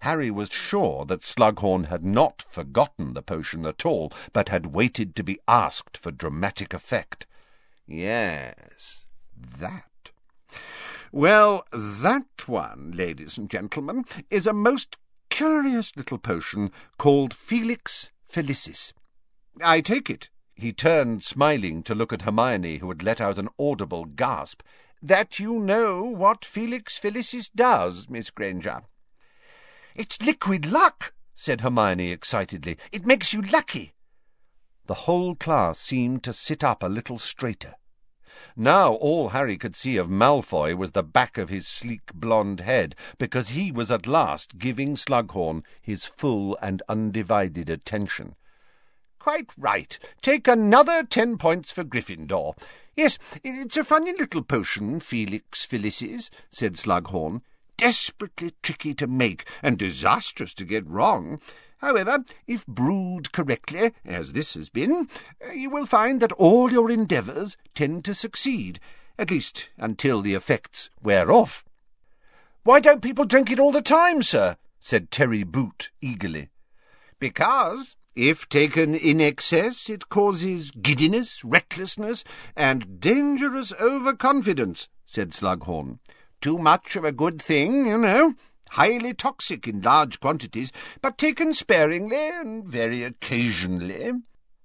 Harry 0.00 0.30
was 0.30 0.50
sure 0.50 1.04
that 1.06 1.22
Slughorn 1.22 1.84
had 1.84 2.04
not 2.04 2.42
forgotten 2.42 3.14
the 3.14 3.22
potion 3.22 3.64
at 3.66 3.86
all, 3.86 4.12
but 4.32 4.48
had 4.48 4.66
waited 4.66 5.14
to 5.16 5.22
be 5.22 5.38
asked 5.48 5.96
for 5.96 6.10
dramatic 6.10 6.74
effect. 6.74 7.26
Yes, 7.86 9.04
that. 9.36 10.10
Well, 11.12 11.64
that 11.72 12.48
one, 12.48 12.92
ladies 12.94 13.38
and 13.38 13.48
gentlemen, 13.48 14.04
is 14.30 14.46
a 14.46 14.52
most 14.52 14.96
curious 15.34 15.96
little 15.96 16.16
potion 16.18 16.70
called 16.96 17.34
Felix 17.34 18.12
Felicis. 18.24 18.92
I 19.64 19.80
take 19.80 20.08
it, 20.08 20.30
he 20.54 20.72
turned 20.72 21.24
smiling 21.24 21.82
to 21.82 21.94
look 21.94 22.12
at 22.12 22.22
Hermione, 22.22 22.76
who 22.76 22.88
had 22.88 23.02
let 23.02 23.20
out 23.20 23.36
an 23.36 23.48
audible 23.58 24.04
gasp, 24.04 24.62
that 25.02 25.40
you 25.40 25.58
know 25.58 26.04
what 26.04 26.44
Felix 26.44 26.96
Felicis 26.96 27.50
does, 27.52 28.08
Miss 28.08 28.30
Granger. 28.30 28.82
It's 29.96 30.22
liquid 30.22 30.70
luck, 30.70 31.12
said 31.34 31.62
Hermione 31.62 32.12
excitedly. 32.12 32.78
It 32.92 33.04
makes 33.04 33.32
you 33.32 33.42
lucky. 33.42 33.92
The 34.86 34.94
whole 34.94 35.34
class 35.34 35.80
seemed 35.80 36.22
to 36.22 36.32
sit 36.32 36.62
up 36.62 36.80
a 36.80 36.86
little 36.86 37.18
straighter. 37.18 37.74
Now 38.56 38.94
all 38.94 39.30
Harry 39.30 39.56
could 39.56 39.74
see 39.76 39.96
of 39.96 40.08
Malfoy 40.08 40.76
was 40.76 40.92
the 40.92 41.02
back 41.02 41.38
of 41.38 41.48
his 41.48 41.66
sleek 41.66 42.12
blonde 42.14 42.60
head, 42.60 42.94
because 43.18 43.48
he 43.48 43.72
was 43.72 43.90
at 43.90 44.06
last 44.06 44.58
giving 44.58 44.96
Slughorn 44.96 45.62
his 45.80 46.04
full 46.04 46.56
and 46.62 46.82
undivided 46.88 47.68
attention. 47.68 48.34
quite 49.18 49.50
right. 49.56 49.98
Take 50.20 50.46
another 50.46 51.02
ten 51.02 51.38
points 51.38 51.72
for 51.72 51.82
Gryffindor. 51.82 52.54
Yes, 52.94 53.18
it's 53.42 53.76
a 53.78 53.82
funny 53.82 54.12
little 54.12 54.42
potion, 54.42 55.00
Felix 55.00 55.66
Felicis, 55.66 56.28
said 56.50 56.74
Slughorn. 56.74 57.40
Desperately 57.76 58.52
tricky 58.62 58.94
to 58.94 59.06
make, 59.06 59.48
and 59.62 59.78
disastrous 59.78 60.52
to 60.54 60.64
get 60.64 60.86
wrong. 60.86 61.40
However, 61.78 62.24
if 62.46 62.66
brewed 62.66 63.32
correctly, 63.32 63.92
as 64.04 64.32
this 64.32 64.54
has 64.54 64.68
been, 64.68 65.08
uh, 65.46 65.52
you 65.52 65.70
will 65.70 65.86
find 65.86 66.20
that 66.20 66.32
all 66.32 66.72
your 66.72 66.90
endeavours 66.90 67.56
tend 67.74 68.04
to 68.04 68.14
succeed, 68.14 68.80
at 69.18 69.30
least 69.30 69.68
until 69.76 70.22
the 70.22 70.34
effects 70.34 70.90
wear 71.02 71.30
off. 71.30 71.64
Why 72.62 72.80
don't 72.80 73.02
people 73.02 73.26
drink 73.26 73.50
it 73.50 73.60
all 73.60 73.72
the 73.72 73.82
time, 73.82 74.22
sir? 74.22 74.56
said 74.80 75.10
Terry 75.10 75.42
Boot 75.42 75.90
eagerly. 76.00 76.48
Because, 77.18 77.96
if 78.14 78.48
taken 78.48 78.94
in 78.94 79.20
excess, 79.20 79.88
it 79.88 80.08
causes 80.08 80.70
giddiness, 80.70 81.44
recklessness, 81.44 82.24
and 82.56 83.00
dangerous 83.00 83.72
overconfidence, 83.80 84.88
said 85.04 85.30
Slughorn. 85.30 85.98
Too 86.40 86.58
much 86.58 86.96
of 86.96 87.04
a 87.04 87.12
good 87.12 87.40
thing, 87.40 87.86
you 87.86 87.98
know, 87.98 88.34
highly 88.74 89.14
toxic 89.14 89.68
in 89.68 89.80
large 89.80 90.18
quantities, 90.18 90.72
but 91.00 91.16
taken 91.16 91.54
sparingly 91.54 92.28
and 92.28 92.66
very 92.66 93.04
occasionally. 93.04 94.12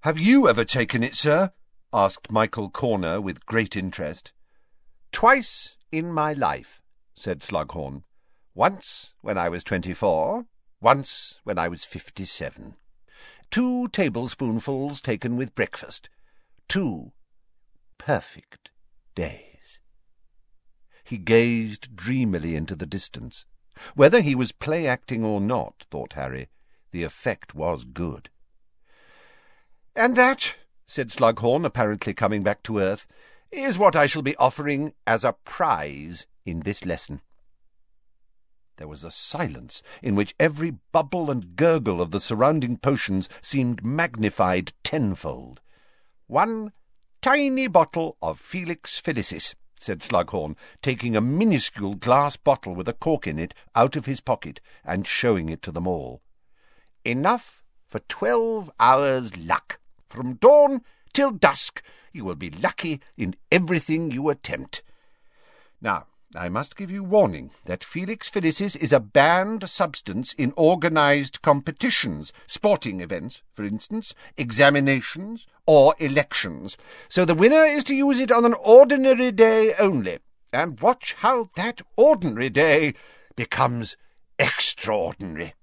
Have 0.02 0.18
you 0.18 0.50
ever 0.50 0.66
taken 0.66 1.04
it, 1.04 1.14
sir? 1.14 1.52
asked 1.94 2.32
Michael 2.32 2.70
Corner 2.70 3.22
with 3.22 3.46
great 3.46 3.76
interest. 3.76 4.32
Twice 5.12 5.76
in 5.92 6.12
my 6.12 6.34
life, 6.34 6.82
said 7.16 7.42
Slughorn. 7.42 8.04
Once 8.56 9.14
when 9.22 9.38
I 9.38 9.48
was 9.50 9.64
twenty-four, 9.64 10.46
once 10.82 11.40
when 11.44 11.60
I 11.60 11.68
was 11.68 11.86
fifty-seven. 11.86 12.76
Two 13.52 13.88
tablespoonfuls 13.90 15.02
taken 15.02 15.36
with 15.36 15.56
breakfast. 15.56 16.10
Two 16.68 17.12
perfect 17.98 18.70
days. 19.14 19.80
He 21.04 21.18
gazed 21.18 21.96
dreamily 21.96 22.56
into 22.56 22.76
the 22.76 22.86
distance. 22.86 23.46
Whether 23.96 24.22
he 24.22 24.36
was 24.36 24.52
play-acting 24.52 25.24
or 25.24 25.40
not, 25.40 25.86
thought 25.90 26.14
Harry, 26.14 26.50
the 26.92 27.04
effect 27.04 27.56
was 27.56 27.84
good. 27.84 28.30
And 29.96 30.16
that, 30.16 30.56
said 30.86 31.10
Slughorn, 31.10 31.66
apparently 31.66 32.14
coming 32.14 32.44
back 32.44 32.64
to 32.64 32.80
earth, 32.80 33.08
is 33.52 33.78
what 33.78 33.96
I 33.96 34.06
shall 34.08 34.22
be 34.22 34.36
offering 34.38 34.94
as 35.06 35.24
a 35.24 35.34
prize 35.44 36.26
in 36.46 36.62
this 36.62 36.86
lesson. 36.86 37.22
There 38.78 38.88
was 38.88 39.04
a 39.04 39.12
silence 39.12 39.84
in 40.02 40.16
which 40.16 40.36
every 40.40 40.72
bubble 40.92 41.30
and 41.30 41.58
gurgle 41.58 42.02
of 42.02 42.12
the 42.12 42.20
surrounding 42.20 42.78
potions 42.78 43.28
seemed 43.42 43.84
magnified 43.84 44.72
tenfold. 44.84 45.60
One 46.28 46.72
tiny 47.22 47.68
bottle 47.68 48.16
of 48.22 48.40
Felix 48.40 49.02
Felicis, 49.02 49.54
said 49.80 50.02
Slughorn, 50.02 50.56
taking 50.82 51.16
a 51.16 51.22
minuscule 51.22 51.96
glass 51.96 52.36
bottle 52.36 52.76
with 52.76 52.90
a 52.90 52.94
cork 52.94 53.26
in 53.26 53.40
it 53.40 53.54
out 53.76 53.96
of 53.96 54.06
his 54.06 54.20
pocket 54.20 54.60
and 54.84 55.08
showing 55.08 55.48
it 55.48 55.62
to 55.62 55.72
them 55.72 55.88
all. 55.88 56.22
Enough 57.06 57.64
for 57.88 58.00
twelve 58.02 58.70
hours' 58.80 59.36
luck. 59.38 59.80
From 60.06 60.34
dawn 60.36 60.82
till 61.14 61.32
dusk 61.32 61.82
you 62.12 62.26
will 62.26 62.36
be 62.36 62.50
lucky 62.50 63.00
in 63.18 63.36
everything 63.52 64.12
you 64.12 64.30
attempt. 64.30 64.82
Now, 65.82 66.08
I 66.36 66.48
must 66.48 66.76
give 66.76 66.92
you 66.92 67.04
warning 67.04 67.50
that 67.66 67.84
Felix 67.84 68.30
Felicis 68.30 68.76
is 68.76 68.94
a 68.94 69.00
banned 69.00 69.68
substance 69.68 70.34
in 70.34 70.54
organised 70.56 71.42
competitions, 71.42 72.32
sporting 72.46 73.02
events, 73.02 73.42
for 73.52 73.64
instance, 73.64 74.14
examinations, 74.38 75.48
or 75.66 75.96
elections. 75.98 76.78
So 77.08 77.26
the 77.26 77.34
winner 77.34 77.64
is 77.64 77.84
to 77.86 77.96
use 77.96 78.20
it 78.20 78.32
on 78.32 78.46
an 78.46 78.54
ordinary 78.54 79.32
day 79.32 79.74
only, 79.80 80.20
and 80.54 80.80
watch 80.80 81.16
how 81.20 81.50
that 81.56 81.82
ordinary 81.96 82.52
day 82.52 82.94
becomes 83.36 83.98
extraordinary. 84.38 85.56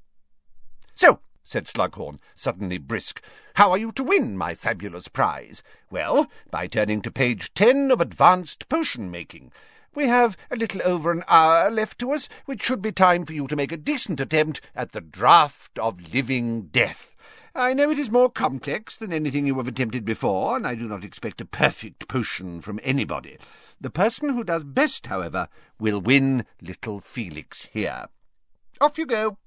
So, 0.97 1.21
said 1.45 1.67
Slughorn, 1.67 2.19
suddenly 2.35 2.79
brisk, 2.79 3.23
how 3.55 3.71
are 3.71 3.79
you 3.79 3.93
to 3.93 4.03
win 4.03 4.37
my 4.37 4.57
fabulous 4.57 5.07
prize? 5.07 5.63
Well, 5.91 6.29
by 6.51 6.67
turning 6.67 7.03
to 7.03 7.11
page 7.13 7.55
ten 7.55 7.93
of 7.93 8.01
Advanced 8.01 8.69
Potion 8.69 9.13
Making. 9.13 9.53
We 9.97 10.09
have 10.09 10.37
a 10.51 10.57
little 10.57 10.83
over 10.85 11.11
an 11.11 11.25
hour 11.27 11.71
left 11.71 11.99
to 12.01 12.13
us, 12.13 12.29
which 12.45 12.63
should 12.63 12.83
be 12.83 12.93
time 12.93 13.25
for 13.25 13.33
you 13.33 13.47
to 13.47 13.57
make 13.57 13.73
a 13.73 13.79
decent 13.79 14.21
attempt 14.21 14.61
at 14.75 14.93
the 14.93 15.01
draught 15.01 15.71
of 15.79 16.13
living 16.13 16.67
death. 16.67 17.17
I 17.55 17.73
know 17.73 17.89
it 17.89 17.99
is 17.99 18.11
more 18.11 18.31
complex 18.31 18.99
than 18.99 19.11
anything 19.11 19.47
you 19.47 19.57
have 19.57 19.67
attempted 19.67 20.05
before, 20.05 20.55
and 20.55 20.67
I 20.67 20.75
do 20.75 20.87
not 20.87 21.03
expect 21.03 21.41
a 21.41 21.47
perfect 21.47 22.09
potion 22.09 22.61
from 22.61 22.79
anybody. 22.83 23.39
The 23.81 23.89
person 23.89 24.29
who 24.29 24.45
does 24.45 24.65
best, 24.65 25.07
however, 25.07 25.49
will 25.81 26.03
win 26.03 26.45
little 26.61 27.01
Felix 27.01 27.67
here. 27.73 28.09
Off 28.83 28.99
you 28.99 29.07
go. 29.07 29.39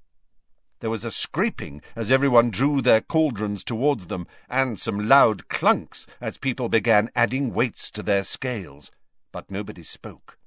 There 0.80 0.90
was 0.90 1.04
a 1.04 1.12
scraping 1.12 1.80
as 1.94 2.10
everyone 2.10 2.50
drew 2.50 2.82
their 2.82 3.02
cauldrons 3.02 3.62
towards 3.62 4.08
them, 4.08 4.26
and 4.48 4.80
some 4.80 5.08
loud 5.08 5.46
clunks 5.46 6.06
as 6.20 6.38
people 6.38 6.68
began 6.68 7.08
adding 7.14 7.54
weights 7.54 7.88
to 7.92 8.02
their 8.02 8.24
scales. 8.24 8.90
But 9.30 9.48
nobody 9.48 9.84
spoke. 9.84 10.38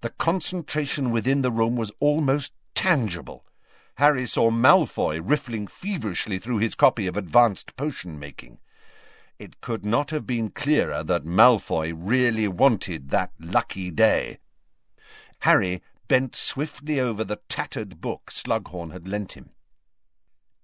The 0.00 0.10
concentration 0.10 1.10
within 1.10 1.42
the 1.42 1.50
room 1.50 1.76
was 1.76 1.92
almost 2.00 2.52
tangible. 2.74 3.44
Harry 3.96 4.26
saw 4.26 4.50
Malfoy 4.50 5.20
riffling 5.22 5.66
feverishly 5.66 6.38
through 6.38 6.58
his 6.58 6.74
copy 6.74 7.06
of 7.06 7.16
Advanced 7.16 7.76
Potion 7.76 8.18
Making. 8.18 8.58
It 9.38 9.60
could 9.60 9.84
not 9.84 10.10
have 10.10 10.26
been 10.26 10.50
clearer 10.50 11.02
that 11.04 11.24
Malfoy 11.24 11.92
really 11.96 12.48
wanted 12.48 13.10
that 13.10 13.32
lucky 13.38 13.90
day. 13.90 14.38
Harry 15.40 15.82
bent 16.08 16.34
swiftly 16.34 16.98
over 16.98 17.24
the 17.24 17.40
tattered 17.48 18.00
book 18.00 18.30
Slughorn 18.30 18.90
had 18.90 19.08
lent 19.08 19.32
him. 19.32 19.50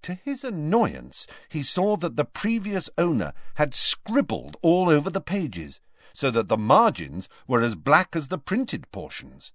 To 0.03 0.15
his 0.15 0.45
annoyance, 0.45 1.27
he 1.49 1.63
saw 1.63 1.97
that 1.97 2.17
the 2.17 2.25
previous 2.25 2.89
owner 2.97 3.33
had 3.55 3.75
scribbled 3.75 4.57
all 4.63 4.89
over 4.89 5.11
the 5.11 5.21
pages 5.21 5.81
so 6.17 6.31
that 6.31 6.49
the 6.49 6.57
margins 6.57 7.29
were 7.47 7.61
as 7.61 7.75
black 7.75 8.17
as 8.17 8.29
the 8.29 8.39
printed 8.39 8.91
portions. 8.91 9.53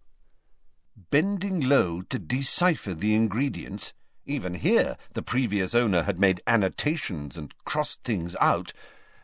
Bending 1.09 1.59
low 1.59 2.03
to 2.03 2.19
decipher 2.19 2.93
the 2.93 3.15
ingredients, 3.15 3.93
even 4.27 4.53
here 4.53 4.95
the 5.13 5.23
previous 5.23 5.73
owner 5.73 6.03
had 6.03 6.19
made 6.19 6.39
annotations 6.45 7.35
and 7.35 7.55
crossed 7.65 8.03
things 8.03 8.35
out, 8.39 8.73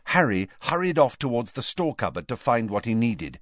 Harry 0.06 0.48
hurried 0.62 0.98
off 0.98 1.16
towards 1.16 1.52
the 1.52 1.62
store 1.62 1.94
cupboard 1.94 2.26
to 2.26 2.34
find 2.34 2.70
what 2.70 2.86
he 2.86 2.94
needed. 2.94 3.38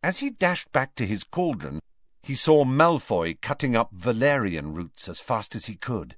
As 0.00 0.18
he 0.18 0.30
dashed 0.30 0.70
back 0.70 0.94
to 0.94 1.04
his 1.04 1.24
cauldron, 1.24 1.80
he 2.22 2.36
saw 2.36 2.64
Malfoy 2.64 3.40
cutting 3.42 3.74
up 3.74 3.90
valerian 3.92 4.74
roots 4.74 5.08
as 5.08 5.18
fast 5.18 5.56
as 5.56 5.66
he 5.66 5.74
could. 5.74 6.14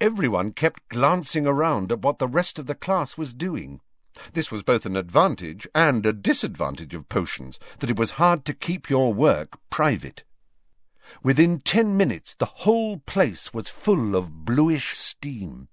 Everyone 0.00 0.50
kept 0.50 0.88
glancing 0.88 1.46
around 1.46 1.92
at 1.92 2.02
what 2.02 2.18
the 2.18 2.26
rest 2.26 2.58
of 2.58 2.66
the 2.66 2.74
class 2.74 3.16
was 3.16 3.32
doing. 3.32 3.80
This 4.32 4.50
was 4.50 4.62
both 4.62 4.86
an 4.86 4.96
advantage 4.96 5.66
and 5.74 6.04
a 6.04 6.12
disadvantage 6.12 6.94
of 6.94 7.08
potions, 7.08 7.58
that 7.80 7.90
it 7.90 7.98
was 7.98 8.12
hard 8.12 8.44
to 8.46 8.54
keep 8.54 8.88
your 8.88 9.12
work 9.12 9.58
private. 9.70 10.24
Within 11.22 11.60
ten 11.60 11.96
minutes 11.96 12.34
the 12.34 12.46
whole 12.46 12.98
place 12.98 13.54
was 13.54 13.68
full 13.68 14.16
of 14.16 14.44
bluish 14.44 14.96
steam. 14.96 15.68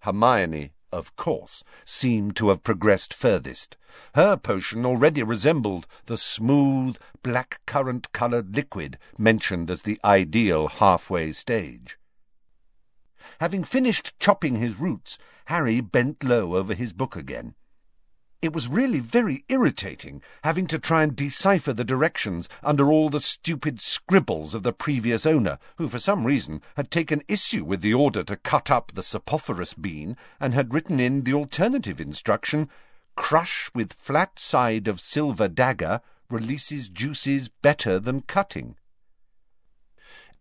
Hermione, 0.00 0.72
of 0.92 1.16
course, 1.16 1.64
seemed 1.84 2.36
to 2.36 2.48
have 2.48 2.62
progressed 2.62 3.12
furthest. 3.12 3.76
Her 4.14 4.36
potion 4.36 4.86
already 4.86 5.22
resembled 5.22 5.86
the 6.06 6.16
smooth, 6.16 6.96
black-currant-coloured 7.22 8.54
liquid 8.54 8.98
mentioned 9.18 9.70
as 9.70 9.82
the 9.82 10.00
ideal 10.04 10.68
halfway 10.68 11.32
stage. 11.32 11.98
Having 13.40 13.64
finished 13.64 14.18
chopping 14.18 14.56
his 14.56 14.78
roots, 14.78 15.18
Harry 15.46 15.80
bent 15.80 16.24
low 16.24 16.56
over 16.56 16.74
his 16.74 16.92
book 16.92 17.16
again. 17.16 17.54
It 18.40 18.52
was 18.52 18.68
really 18.68 19.00
very 19.00 19.44
irritating 19.48 20.22
having 20.44 20.68
to 20.68 20.78
try 20.78 21.02
and 21.02 21.16
decipher 21.16 21.72
the 21.72 21.84
directions 21.84 22.48
under 22.62 22.88
all 22.88 23.08
the 23.08 23.18
stupid 23.18 23.80
scribbles 23.80 24.54
of 24.54 24.62
the 24.62 24.72
previous 24.72 25.26
owner, 25.26 25.58
who 25.76 25.88
for 25.88 25.98
some 25.98 26.24
reason 26.24 26.62
had 26.76 26.90
taken 26.90 27.24
issue 27.26 27.64
with 27.64 27.80
the 27.80 27.94
order 27.94 28.22
to 28.22 28.36
cut 28.36 28.70
up 28.70 28.92
the 28.94 29.02
sopophorous 29.02 29.74
bean 29.74 30.16
and 30.38 30.54
had 30.54 30.72
written 30.72 31.00
in 31.00 31.24
the 31.24 31.34
alternative 31.34 32.00
instruction, 32.00 32.68
Crush 33.16 33.68
with 33.74 33.94
flat 33.94 34.38
side 34.38 34.86
of 34.86 35.00
silver 35.00 35.48
dagger 35.48 36.00
releases 36.30 36.88
juices 36.88 37.48
better 37.48 37.98
than 37.98 38.20
cutting. 38.22 38.76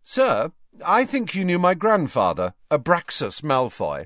Sir, 0.04 0.52
I 0.86 1.04
think 1.04 1.34
you 1.34 1.44
knew 1.44 1.58
my 1.58 1.74
grandfather, 1.74 2.54
Abraxas 2.70 3.42
Malfoy. 3.42 4.06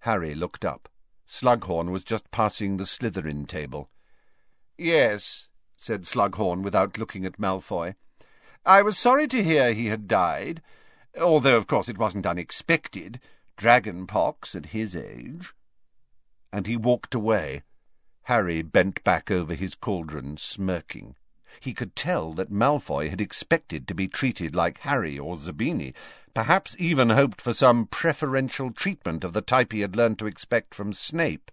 Harry 0.00 0.36
looked 0.36 0.64
up. 0.64 0.88
Slughorn 1.34 1.90
was 1.90 2.04
just 2.04 2.30
passing 2.30 2.76
the 2.76 2.86
Slytherin 2.86 3.48
table. 3.48 3.90
Yes, 4.78 5.48
said 5.76 6.02
Slughorn 6.02 6.62
without 6.62 6.96
looking 6.96 7.26
at 7.26 7.40
Malfoy. 7.40 7.96
I 8.64 8.82
was 8.82 8.96
sorry 8.96 9.26
to 9.28 9.42
hear 9.42 9.72
he 9.72 9.86
had 9.86 10.06
died, 10.06 10.62
although 11.20 11.56
of 11.56 11.66
course 11.66 11.88
it 11.88 11.98
wasn't 11.98 12.24
unexpected. 12.24 13.18
Dragon 13.56 14.06
pox 14.06 14.54
at 14.54 14.66
his 14.66 14.94
age. 14.94 15.52
and 16.52 16.68
he 16.68 16.76
walked 16.76 17.16
away. 17.16 17.64
Harry 18.22 18.62
bent 18.62 19.02
back 19.02 19.28
over 19.28 19.54
his 19.54 19.74
cauldron, 19.74 20.36
smirking. 20.36 21.16
He 21.60 21.74
could 21.74 21.96
tell 21.96 22.32
that 22.34 22.50
Malfoy 22.50 23.10
had 23.10 23.20
expected 23.20 23.86
to 23.88 23.94
be 23.94 24.08
treated 24.08 24.54
like 24.54 24.78
Harry 24.78 25.18
or 25.18 25.36
Zabini, 25.36 25.94
perhaps 26.34 26.74
even 26.78 27.10
hoped 27.10 27.40
for 27.40 27.52
some 27.52 27.86
preferential 27.86 28.72
treatment 28.72 29.24
of 29.24 29.32
the 29.32 29.40
type 29.40 29.72
he 29.72 29.80
had 29.80 29.96
learned 29.96 30.18
to 30.18 30.26
expect 30.26 30.74
from 30.74 30.92
Snape. 30.92 31.50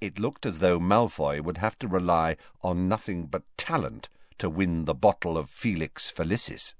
It 0.00 0.18
looked 0.18 0.44
as 0.44 0.58
though 0.58 0.80
Malfoy 0.80 1.40
would 1.40 1.58
have 1.58 1.78
to 1.78 1.88
rely 1.88 2.36
on 2.62 2.88
nothing 2.88 3.26
but 3.26 3.44
talent 3.56 4.08
to 4.38 4.50
win 4.50 4.84
the 4.84 4.94
bottle 4.94 5.38
of 5.38 5.48
Felix 5.48 6.10
Felicis. 6.10 6.74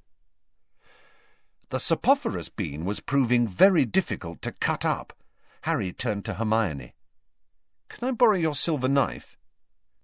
The 1.71 1.81
Sopophorous 1.81 2.49
bean 2.49 2.85
was 2.85 3.01
proving 3.01 3.49
very 3.49 3.85
difficult 3.85 4.43
to 4.43 4.53
cut 4.53 4.85
up. 4.85 5.13
Harry 5.63 5.93
turned 5.93 6.25
to 6.27 6.35
Hermione. 6.35 6.95
Can 7.89 8.09
I 8.09 8.13
borrow 8.13 8.37
your 8.37 8.55
silver 8.55 8.89
knife? 8.89 9.37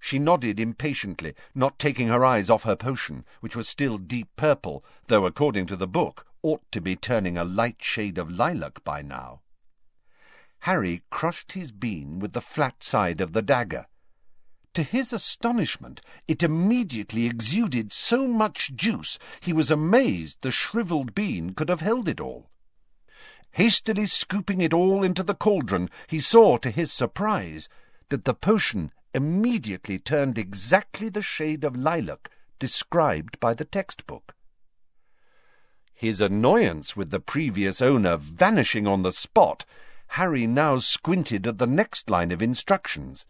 She 0.02 0.18
nodded 0.18 0.58
impatiently, 0.58 1.34
not 1.54 1.78
taking 1.78 2.08
her 2.08 2.24
eyes 2.24 2.48
off 2.48 2.62
her 2.62 2.74
potion, 2.74 3.26
which 3.40 3.54
was 3.54 3.68
still 3.68 3.98
deep 3.98 4.28
purple, 4.34 4.82
though, 5.08 5.26
according 5.26 5.66
to 5.66 5.76
the 5.76 5.86
book, 5.86 6.26
ought 6.42 6.62
to 6.72 6.80
be 6.80 6.96
turning 6.96 7.36
a 7.36 7.44
light 7.44 7.82
shade 7.82 8.16
of 8.16 8.30
lilac 8.30 8.82
by 8.82 9.02
now. 9.02 9.42
Harry 10.60 11.02
crushed 11.10 11.52
his 11.52 11.70
bean 11.70 12.18
with 12.18 12.32
the 12.32 12.40
flat 12.40 12.82
side 12.82 13.20
of 13.20 13.34
the 13.34 13.42
dagger. 13.42 13.86
To 14.74 14.82
his 14.82 15.12
astonishment, 15.12 16.00
it 16.26 16.42
immediately 16.42 17.26
exuded 17.26 17.92
so 17.92 18.26
much 18.26 18.74
juice 18.74 19.18
he 19.40 19.52
was 19.52 19.70
amazed 19.70 20.38
the 20.40 20.50
shrivelled 20.50 21.14
bean 21.14 21.54
could 21.54 21.68
have 21.68 21.80
held 21.82 22.08
it 22.08 22.20
all. 22.20 22.50
Hastily 23.52 24.06
scooping 24.06 24.60
it 24.60 24.72
all 24.72 25.02
into 25.02 25.22
the 25.22 25.34
cauldron, 25.34 25.90
he 26.06 26.20
saw, 26.20 26.56
to 26.58 26.70
his 26.70 26.92
surprise, 26.92 27.68
that 28.08 28.24
the 28.24 28.34
potion 28.34 28.92
immediately 29.14 29.98
turned 29.98 30.38
exactly 30.38 31.08
the 31.08 31.22
shade 31.22 31.64
of 31.64 31.76
lilac 31.76 32.30
described 32.58 33.40
by 33.40 33.54
the 33.54 33.64
textbook. 33.64 34.34
His 35.92 36.20
annoyance 36.20 36.96
with 36.96 37.10
the 37.10 37.20
previous 37.20 37.82
owner 37.82 38.16
vanishing 38.16 38.86
on 38.86 39.02
the 39.02 39.12
spot, 39.12 39.64
Harry 40.08 40.46
now 40.46 40.78
squinted 40.78 41.46
at 41.46 41.58
the 41.58 41.66
next 41.66 42.08
line 42.08 42.32
of 42.32 42.40
instructions. 42.40 43.26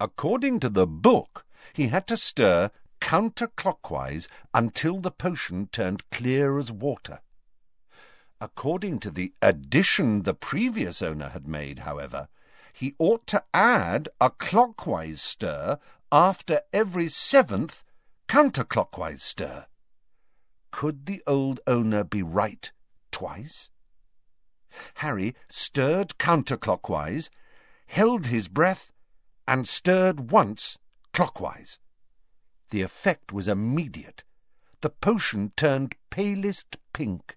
According 0.00 0.60
to 0.60 0.68
the 0.68 0.86
book, 0.86 1.44
he 1.72 1.88
had 1.88 2.06
to 2.08 2.16
stir 2.16 2.70
counterclockwise 3.00 4.28
until 4.54 4.98
the 4.98 5.10
potion 5.10 5.68
turned 5.70 6.08
clear 6.10 6.58
as 6.58 6.72
water. 6.72 7.20
According 8.40 8.98
to 9.00 9.10
the 9.10 9.32
addition 9.40 10.22
the 10.22 10.34
previous 10.34 11.02
owner 11.02 11.28
had 11.28 11.46
made, 11.46 11.80
however, 11.80 12.28
he 12.74 12.94
ought 12.98 13.24
to 13.28 13.42
add 13.54 14.08
a 14.20 14.28
clockwise 14.28 15.22
stir 15.22 15.78
after 16.10 16.60
every 16.72 17.06
seventh 17.08 17.84
counterclockwise 18.28 19.20
stir. 19.20 19.66
Could 20.72 21.06
the 21.06 21.22
old 21.24 21.60
owner 21.68 22.02
be 22.02 22.20
right 22.22 22.72
twice? 23.12 23.70
Harry 24.94 25.36
stirred 25.48 26.18
counterclockwise, 26.18 27.28
held 27.86 28.26
his 28.26 28.48
breath, 28.48 28.92
and 29.46 29.68
stirred 29.68 30.32
once 30.32 30.76
clockwise. 31.12 31.78
The 32.70 32.82
effect 32.82 33.32
was 33.32 33.46
immediate. 33.46 34.24
The 34.80 34.90
potion 34.90 35.52
turned 35.56 35.94
palest 36.10 36.76
pink. 36.92 37.36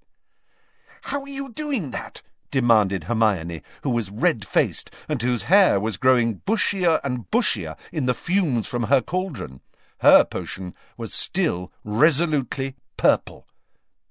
How 1.04 1.22
are 1.22 1.30
you 1.30 1.50
doing 1.54 1.92
that? 1.92 2.24
Demanded 2.58 3.04
Hermione, 3.04 3.62
who 3.84 3.92
was 3.92 4.10
red-faced 4.10 4.90
and 5.08 5.22
whose 5.22 5.44
hair 5.44 5.80
was 5.80 5.96
growing 5.96 6.42
bushier 6.48 7.00
and 7.04 7.30
bushier 7.30 7.78
in 7.92 8.08
the 8.08 8.16
fumes 8.16 8.66
from 8.66 8.86
her 8.86 9.00
cauldron. 9.00 9.62
Her 10.00 10.26
potion 10.26 10.74
was 10.98 11.14
still 11.14 11.72
resolutely 11.84 12.76
purple. 12.98 13.46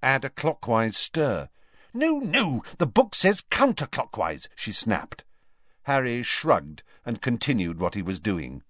Add 0.00 0.24
a 0.24 0.30
clockwise 0.30 0.96
stir. 0.96 1.48
No, 1.92 2.20
no, 2.20 2.62
the 2.78 2.86
book 2.86 3.16
says 3.16 3.42
counterclockwise, 3.50 4.46
she 4.54 4.70
snapped. 4.70 5.24
Harry 5.82 6.22
shrugged 6.22 6.84
and 7.04 7.20
continued 7.20 7.80
what 7.80 7.96
he 7.96 8.02
was 8.02 8.20
doing. 8.20 8.62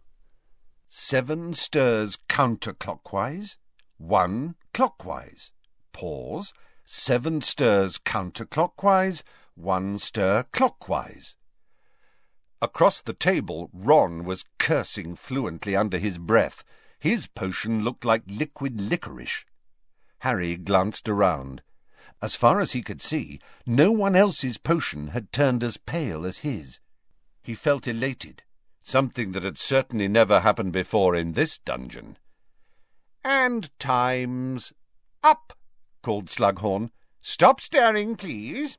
Seven 0.88 1.52
stirs 1.52 2.16
counterclockwise, 2.30 3.58
one 3.98 4.54
clockwise. 4.72 5.52
Pause. 5.92 6.54
Seven 6.88 7.42
stirs 7.42 7.98
counterclockwise, 7.98 9.24
one 9.56 9.98
stir 9.98 10.44
clockwise. 10.52 11.34
Across 12.62 13.02
the 13.02 13.12
table, 13.12 13.68
Ron 13.72 14.24
was 14.24 14.44
cursing 14.58 15.14
fluently 15.14 15.74
under 15.76 15.98
his 15.98 16.18
breath. 16.18 16.64
His 16.98 17.26
potion 17.26 17.82
looked 17.82 18.04
like 18.04 18.22
liquid 18.26 18.80
licorice. 18.80 19.44
Harry 20.20 20.56
glanced 20.56 21.08
around. 21.08 21.62
As 22.22 22.34
far 22.34 22.60
as 22.60 22.72
he 22.72 22.82
could 22.82 23.02
see, 23.02 23.40
no 23.66 23.92
one 23.92 24.16
else's 24.16 24.56
potion 24.56 25.08
had 25.08 25.32
turned 25.32 25.62
as 25.62 25.76
pale 25.76 26.24
as 26.24 26.38
his. 26.38 26.80
He 27.42 27.54
felt 27.54 27.86
elated, 27.86 28.42
something 28.82 29.32
that 29.32 29.44
had 29.44 29.58
certainly 29.58 30.08
never 30.08 30.40
happened 30.40 30.72
before 30.72 31.14
in 31.14 31.32
this 31.32 31.58
dungeon. 31.58 32.16
And 33.22 33.70
time's 33.78 34.72
up, 35.22 35.52
called 36.02 36.26
Slughorn. 36.26 36.90
Stop 37.20 37.60
staring, 37.60 38.16
please. 38.16 38.78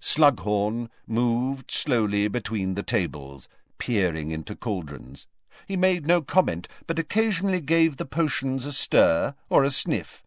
Slughorn 0.00 0.88
moved 1.06 1.70
slowly 1.70 2.28
between 2.28 2.74
the 2.74 2.82
tables, 2.82 3.48
peering 3.78 4.30
into 4.30 4.54
cauldrons. 4.54 5.26
He 5.66 5.76
made 5.76 6.06
no 6.06 6.22
comment, 6.22 6.68
but 6.86 6.98
occasionally 6.98 7.60
gave 7.60 7.96
the 7.96 8.06
potions 8.06 8.64
a 8.64 8.72
stir 8.72 9.34
or 9.48 9.64
a 9.64 9.70
sniff. 9.70 10.22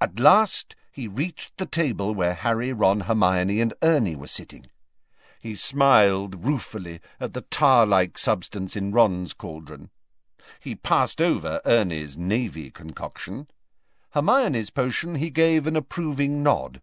At 0.00 0.18
last 0.18 0.76
he 0.90 1.08
reached 1.08 1.56
the 1.56 1.66
table 1.66 2.14
where 2.14 2.34
Harry, 2.34 2.72
Ron, 2.72 3.00
Hermione, 3.00 3.60
and 3.60 3.74
Ernie 3.82 4.16
were 4.16 4.26
sitting. 4.26 4.66
He 5.40 5.56
smiled 5.56 6.46
ruefully 6.46 7.00
at 7.20 7.34
the 7.34 7.42
tar-like 7.42 8.16
substance 8.16 8.76
in 8.76 8.92
Ron's 8.92 9.34
cauldron. 9.34 9.90
He 10.60 10.74
passed 10.74 11.20
over 11.20 11.60
Ernie's 11.64 12.16
navy 12.16 12.70
concoction. 12.70 13.48
Hermione's 14.10 14.70
potion 14.70 15.16
he 15.16 15.30
gave 15.30 15.66
an 15.66 15.76
approving 15.76 16.42
nod. 16.42 16.80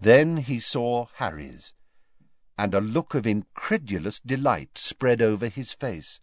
Then 0.00 0.38
he 0.38 0.60
saw 0.60 1.06
Harry's, 1.14 1.74
and 2.58 2.74
a 2.74 2.80
look 2.80 3.14
of 3.14 3.26
incredulous 3.26 4.20
delight 4.20 4.76
spread 4.76 5.22
over 5.22 5.48
his 5.48 5.72
face. 5.72 6.20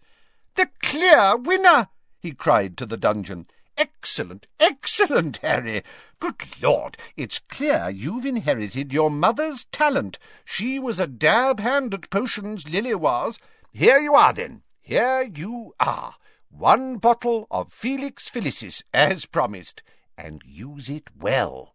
The 0.55 0.69
clear 0.81 1.37
winner! 1.37 1.87
he 2.19 2.33
cried 2.33 2.77
to 2.77 2.85
the 2.85 2.97
dungeon. 2.97 3.45
Excellent, 3.77 4.47
excellent, 4.59 5.37
Harry. 5.37 5.81
Good 6.19 6.61
Lord, 6.61 6.97
it's 7.15 7.39
clear 7.39 7.89
you've 7.89 8.25
inherited 8.25 8.93
your 8.93 9.09
mother's 9.09 9.65
talent. 9.65 10.19
She 10.45 10.77
was 10.77 10.99
a 10.99 11.07
dab 11.07 11.59
hand 11.59 11.93
at 11.93 12.09
potions, 12.09 12.67
Lily 12.67 12.93
was. 12.93 13.39
Here 13.71 13.97
you 13.97 14.13
are, 14.13 14.33
then. 14.33 14.63
Here 14.81 15.23
you 15.23 15.73
are. 15.79 16.15
One 16.49 16.97
bottle 16.97 17.47
of 17.49 17.71
Felix 17.71 18.29
Felicis, 18.29 18.83
as 18.93 19.25
promised, 19.25 19.81
and 20.17 20.43
use 20.45 20.89
it 20.89 21.07
well. 21.17 21.70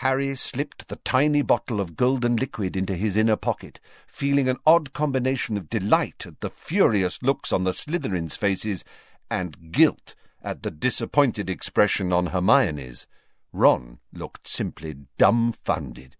Harry 0.00 0.34
slipped 0.34 0.88
the 0.88 0.96
tiny 0.96 1.42
bottle 1.42 1.78
of 1.78 1.94
golden 1.94 2.34
liquid 2.34 2.74
into 2.74 2.96
his 2.96 3.18
inner 3.18 3.36
pocket, 3.36 3.78
feeling 4.06 4.48
an 4.48 4.56
odd 4.64 4.94
combination 4.94 5.58
of 5.58 5.68
delight 5.68 6.24
at 6.26 6.40
the 6.40 6.48
furious 6.48 7.22
looks 7.22 7.52
on 7.52 7.64
the 7.64 7.70
Slytherins' 7.70 8.34
faces 8.34 8.82
and 9.30 9.70
guilt 9.72 10.14
at 10.42 10.62
the 10.62 10.70
disappointed 10.70 11.50
expression 11.50 12.14
on 12.14 12.28
Hermione's. 12.28 13.06
Ron 13.52 13.98
looked 14.10 14.46
simply 14.46 14.94
dumbfounded. 15.18 16.16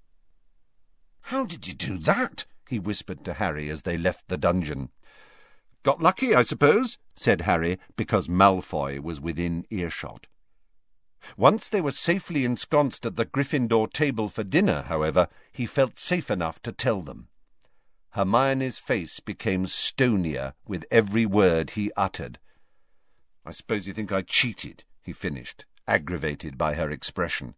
How 1.23 1.47
did 1.47 1.67
you 1.67 1.73
do 1.73 1.97
that? 2.01 2.45
he 2.69 2.79
whispered 2.79 3.25
to 3.25 3.33
Harry 3.33 3.71
as 3.71 3.81
they 3.81 3.97
left 3.97 4.29
the 4.29 4.37
dungeon. 4.37 4.91
Got 5.85 6.03
lucky, 6.03 6.35
I 6.35 6.43
suppose, 6.43 6.99
said 7.17 7.41
Harry, 7.41 7.79
because 7.97 8.29
Malfoy 8.29 8.99
was 9.01 9.23
within 9.23 9.65
earshot. 9.71 10.27
Once 11.37 11.69
they 11.69 11.81
were 11.81 11.91
safely 11.91 12.45
ensconced 12.45 13.05
at 13.05 13.17
the 13.17 13.25
Gryffindor 13.25 13.93
table 13.93 14.29
for 14.29 14.43
dinner, 14.43 14.83
however, 14.83 15.29
he 15.53 15.67
felt 15.67 15.99
safe 15.99 16.31
enough 16.31 16.61
to 16.63 16.73
tell 16.73 17.03
them. 17.03 17.29
Hermione's 18.11 18.79
face 18.79 19.21
became 19.21 19.67
stonier 19.67 20.55
with 20.67 20.85
every 20.91 21.27
word 21.27 21.71
he 21.71 21.93
uttered. 21.97 22.39
I 23.45 23.53
suppose 23.53 23.87
you 23.87 23.93
think 23.93 24.13
I 24.13 24.23
cheated, 24.23 24.85
he 25.03 25.13
finished, 25.13 25.65
aggravated 25.87 26.59
by 26.59 26.75
her 26.75 26.91
expression. 26.91 27.55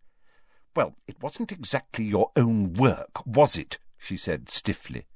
Well, 0.75 0.97
it 1.07 1.23
wasn't 1.23 1.53
exactly 1.53 2.05
your 2.05 2.31
own 2.37 2.75
work, 2.75 3.27
was 3.27 3.57
it? 3.57 3.79
she 3.99 4.17
said 4.17 4.49
stiffly. 4.49 5.07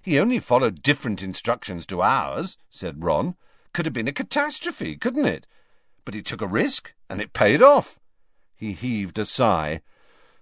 He 0.00 0.18
only 0.18 0.38
followed 0.40 0.82
different 0.82 1.22
instructions 1.22 1.86
to 1.86 2.02
ours, 2.02 2.56
said 2.68 3.04
Ron. 3.04 3.36
Could 3.72 3.86
have 3.86 3.94
been 3.94 4.08
a 4.08 4.12
catastrophe, 4.12 4.96
couldn't 4.96 5.26
it? 5.26 5.46
But 6.04 6.14
he 6.14 6.22
took 6.22 6.40
a 6.40 6.46
risk, 6.46 6.94
and 7.08 7.20
it 7.20 7.32
paid 7.32 7.62
off. 7.62 7.98
He 8.54 8.72
heaved 8.72 9.18
a 9.18 9.24
sigh. 9.24 9.82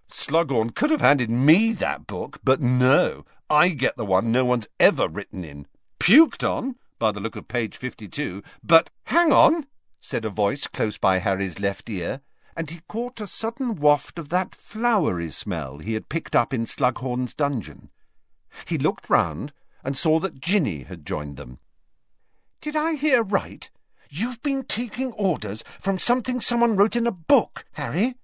Slughorn 0.08 0.74
could 0.74 0.90
have 0.90 1.00
handed 1.00 1.30
me 1.30 1.72
that 1.74 2.06
book, 2.06 2.40
but 2.42 2.60
no, 2.60 3.24
I 3.48 3.68
get 3.68 3.96
the 3.96 4.04
one 4.04 4.32
no 4.32 4.44
one's 4.44 4.68
ever 4.78 5.06
written 5.06 5.44
in. 5.44 5.66
Puked 5.98 6.42
on, 6.42 6.76
by 6.98 7.12
the 7.12 7.20
look 7.20 7.36
of 7.36 7.48
page 7.48 7.76
fifty-two, 7.76 8.42
but 8.62 8.90
hang 9.04 9.32
on, 9.32 9.66
said 10.00 10.24
a 10.24 10.30
voice 10.30 10.66
close 10.66 10.98
by 10.98 11.18
Harry's 11.18 11.60
left 11.60 11.88
ear, 11.88 12.22
and 12.56 12.70
he 12.70 12.80
caught 12.88 13.20
a 13.20 13.26
sudden 13.26 13.76
waft 13.76 14.18
of 14.18 14.28
that 14.30 14.54
flowery 14.54 15.30
smell 15.30 15.78
he 15.78 15.94
had 15.94 16.08
picked 16.08 16.34
up 16.34 16.52
in 16.52 16.66
Slughorn's 16.66 17.34
dungeon. 17.34 17.90
He 18.64 18.78
looked 18.78 19.08
round 19.08 19.52
and 19.84 19.96
saw 19.96 20.18
that 20.20 20.40
Ginny 20.40 20.82
had 20.82 21.06
joined 21.06 21.36
them. 21.36 21.58
Did 22.60 22.76
I 22.76 22.94
hear 22.94 23.22
right? 23.22 23.70
You've 24.12 24.42
been 24.42 24.64
taking 24.64 25.12
orders 25.12 25.62
from 25.80 26.00
something 26.00 26.40
someone 26.40 26.74
wrote 26.74 26.96
in 26.96 27.06
a 27.06 27.12
book, 27.12 27.64
Harry? 27.74 28.16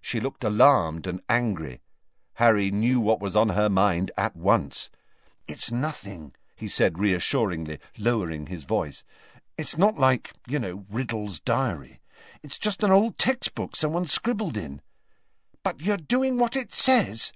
She 0.00 0.20
looked 0.20 0.42
alarmed 0.42 1.06
and 1.06 1.20
angry. 1.28 1.82
Harry 2.34 2.70
knew 2.70 2.98
what 2.98 3.20
was 3.20 3.36
on 3.36 3.50
her 3.50 3.68
mind 3.68 4.10
at 4.16 4.34
once. 4.34 4.88
It's 5.46 5.70
nothing, 5.70 6.32
he 6.56 6.66
said 6.66 6.98
reassuringly, 6.98 7.78
lowering 7.98 8.46
his 8.46 8.64
voice. 8.64 9.04
It's 9.58 9.76
not 9.76 9.98
like, 9.98 10.32
you 10.48 10.58
know, 10.58 10.86
Riddle's 10.90 11.40
diary. 11.40 12.00
It's 12.42 12.58
just 12.58 12.82
an 12.82 12.90
old 12.90 13.18
textbook 13.18 13.76
someone 13.76 14.06
scribbled 14.06 14.56
in. 14.56 14.80
But 15.62 15.82
you're 15.82 15.98
doing 15.98 16.38
what 16.38 16.56
it 16.56 16.72
says. 16.72 17.34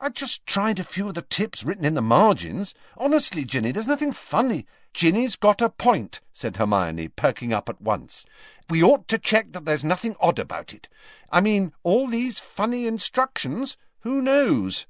I 0.00 0.08
just 0.08 0.46
tried 0.46 0.78
a 0.78 0.84
few 0.84 1.08
of 1.08 1.14
the 1.14 1.22
tips 1.22 1.62
written 1.62 1.84
in 1.84 1.94
the 1.94 2.02
margins. 2.02 2.72
Honestly, 2.96 3.44
Ginny, 3.44 3.70
there's 3.70 3.86
nothing 3.86 4.12
funny. 4.12 4.66
Ginny's 4.96 5.36
got 5.36 5.60
a 5.60 5.68
point, 5.68 6.22
said 6.32 6.56
Hermione, 6.56 7.08
perking 7.08 7.52
up 7.52 7.68
at 7.68 7.82
once. 7.82 8.24
We 8.70 8.82
ought 8.82 9.08
to 9.08 9.18
check 9.18 9.52
that 9.52 9.66
there's 9.66 9.84
nothing 9.84 10.16
odd 10.20 10.38
about 10.38 10.72
it. 10.72 10.88
I 11.30 11.42
mean, 11.42 11.74
all 11.82 12.06
these 12.06 12.38
funny 12.38 12.86
instructions, 12.86 13.76
who 14.00 14.22
knows? 14.22 14.86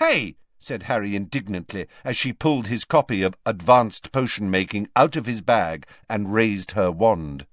Hey, 0.00 0.34
said 0.58 0.82
Harry 0.82 1.14
indignantly, 1.14 1.86
as 2.02 2.16
she 2.16 2.32
pulled 2.32 2.66
his 2.66 2.84
copy 2.84 3.22
of 3.22 3.36
Advanced 3.46 4.10
Potion 4.10 4.50
Making 4.50 4.88
out 4.96 5.14
of 5.14 5.26
his 5.26 5.40
bag 5.40 5.86
and 6.08 6.34
raised 6.34 6.72
her 6.72 6.90
wand. 6.90 7.46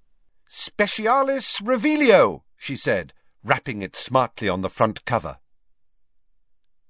Specialis 0.49 1.61
Revelio, 1.61 2.41
she 2.57 2.75
said, 2.75 3.13
rapping 3.43 3.83
it 3.83 3.95
smartly 3.95 4.49
on 4.49 4.61
the 4.61 4.69
front 4.69 5.05
cover. 5.05 5.37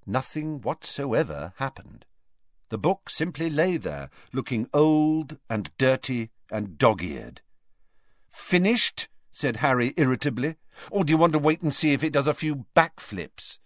Nothing 0.06 0.62
whatsoever 0.62 1.52
happened. 1.58 2.06
The 2.72 2.78
book 2.78 3.10
simply 3.10 3.50
lay 3.50 3.76
there, 3.76 4.08
looking 4.32 4.66
old 4.72 5.36
and 5.50 5.70
dirty 5.76 6.30
and 6.50 6.78
dog-eared. 6.78 7.42
Finished? 8.30 9.08
said 9.30 9.58
Harry 9.58 9.92
irritably. 9.98 10.56
Or 10.90 11.04
do 11.04 11.10
you 11.10 11.18
want 11.18 11.34
to 11.34 11.38
wait 11.38 11.60
and 11.60 11.74
see 11.74 11.92
if 11.92 12.02
it 12.02 12.14
does 12.14 12.26
a 12.26 12.32
few 12.32 12.64
backflips? 12.74 13.58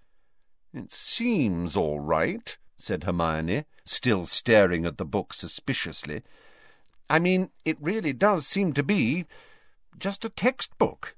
It 0.74 0.92
seems 0.92 1.76
all 1.76 2.00
right, 2.00 2.58
said 2.78 3.04
Hermione, 3.04 3.66
still 3.84 4.26
staring 4.26 4.84
at 4.84 4.98
the 4.98 5.04
book 5.04 5.32
suspiciously. 5.32 6.24
I 7.08 7.20
mean, 7.20 7.50
it 7.64 7.76
really 7.80 8.12
does 8.12 8.44
seem 8.44 8.72
to 8.72 8.82
be 8.82 9.26
just 9.96 10.24
a 10.24 10.30
textbook. 10.30 11.14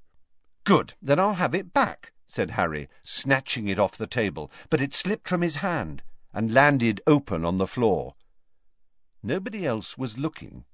Good, 0.65 0.93
then 1.01 1.19
I'll 1.19 1.37
have 1.37 1.55
it 1.55 1.73
back, 1.73 2.13
said 2.27 2.51
Harry, 2.51 2.91
snatching 3.03 3.67
it 3.67 3.79
off 3.79 3.97
the 3.97 4.07
table, 4.07 4.53
but 4.69 4.83
it 4.83 4.93
slipped 4.93 5.27
from 5.27 5.41
his 5.41 5.55
hand 5.65 6.03
and 6.33 6.53
landed 6.53 7.01
open 7.07 7.45
on 7.45 7.59
the 7.59 7.67
floor. 7.67 8.15
Nobody 9.23 9.67
else 9.67 9.99
was 9.99 10.19
looking. 10.19 10.65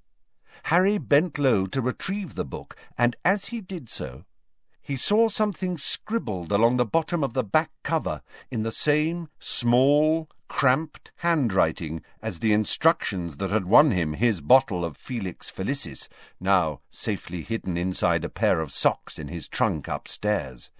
Harry 0.64 0.98
bent 0.98 1.38
low 1.38 1.66
to 1.66 1.82
retrieve 1.82 2.34
the 2.34 2.44
book, 2.44 2.76
and 2.96 3.16
as 3.24 3.46
he 3.46 3.60
did 3.60 3.88
so, 3.88 4.24
he 4.84 4.96
saw 4.96 5.28
something 5.28 5.78
scribbled 5.78 6.52
along 6.52 6.76
the 6.76 6.84
bottom 6.84 7.24
of 7.24 7.32
the 7.32 7.42
back 7.42 7.70
cover 7.82 8.20
in 8.50 8.62
the 8.62 8.70
same 8.70 9.28
small, 9.38 10.28
cramped 10.46 11.10
handwriting 11.16 12.02
as 12.20 12.40
the 12.40 12.52
instructions 12.52 13.38
that 13.38 13.50
had 13.50 13.64
won 13.64 13.92
him 13.92 14.12
his 14.12 14.42
bottle 14.42 14.84
of 14.84 14.96
Felix 14.96 15.50
Felicis, 15.50 16.06
now 16.38 16.80
safely 16.90 17.42
hidden 17.42 17.78
inside 17.78 18.24
a 18.24 18.28
pair 18.28 18.60
of 18.60 18.72
socks 18.72 19.18
in 19.18 19.28
his 19.28 19.48
trunk 19.48 19.88
upstairs. 19.88 20.70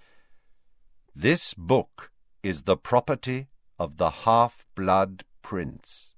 This 1.16 1.55
book 1.55 2.12
is 2.43 2.64
the 2.64 2.77
property 2.77 3.49
of 3.79 3.97
the 3.97 4.11
half-blood 4.11 5.25
prince. 5.43 6.14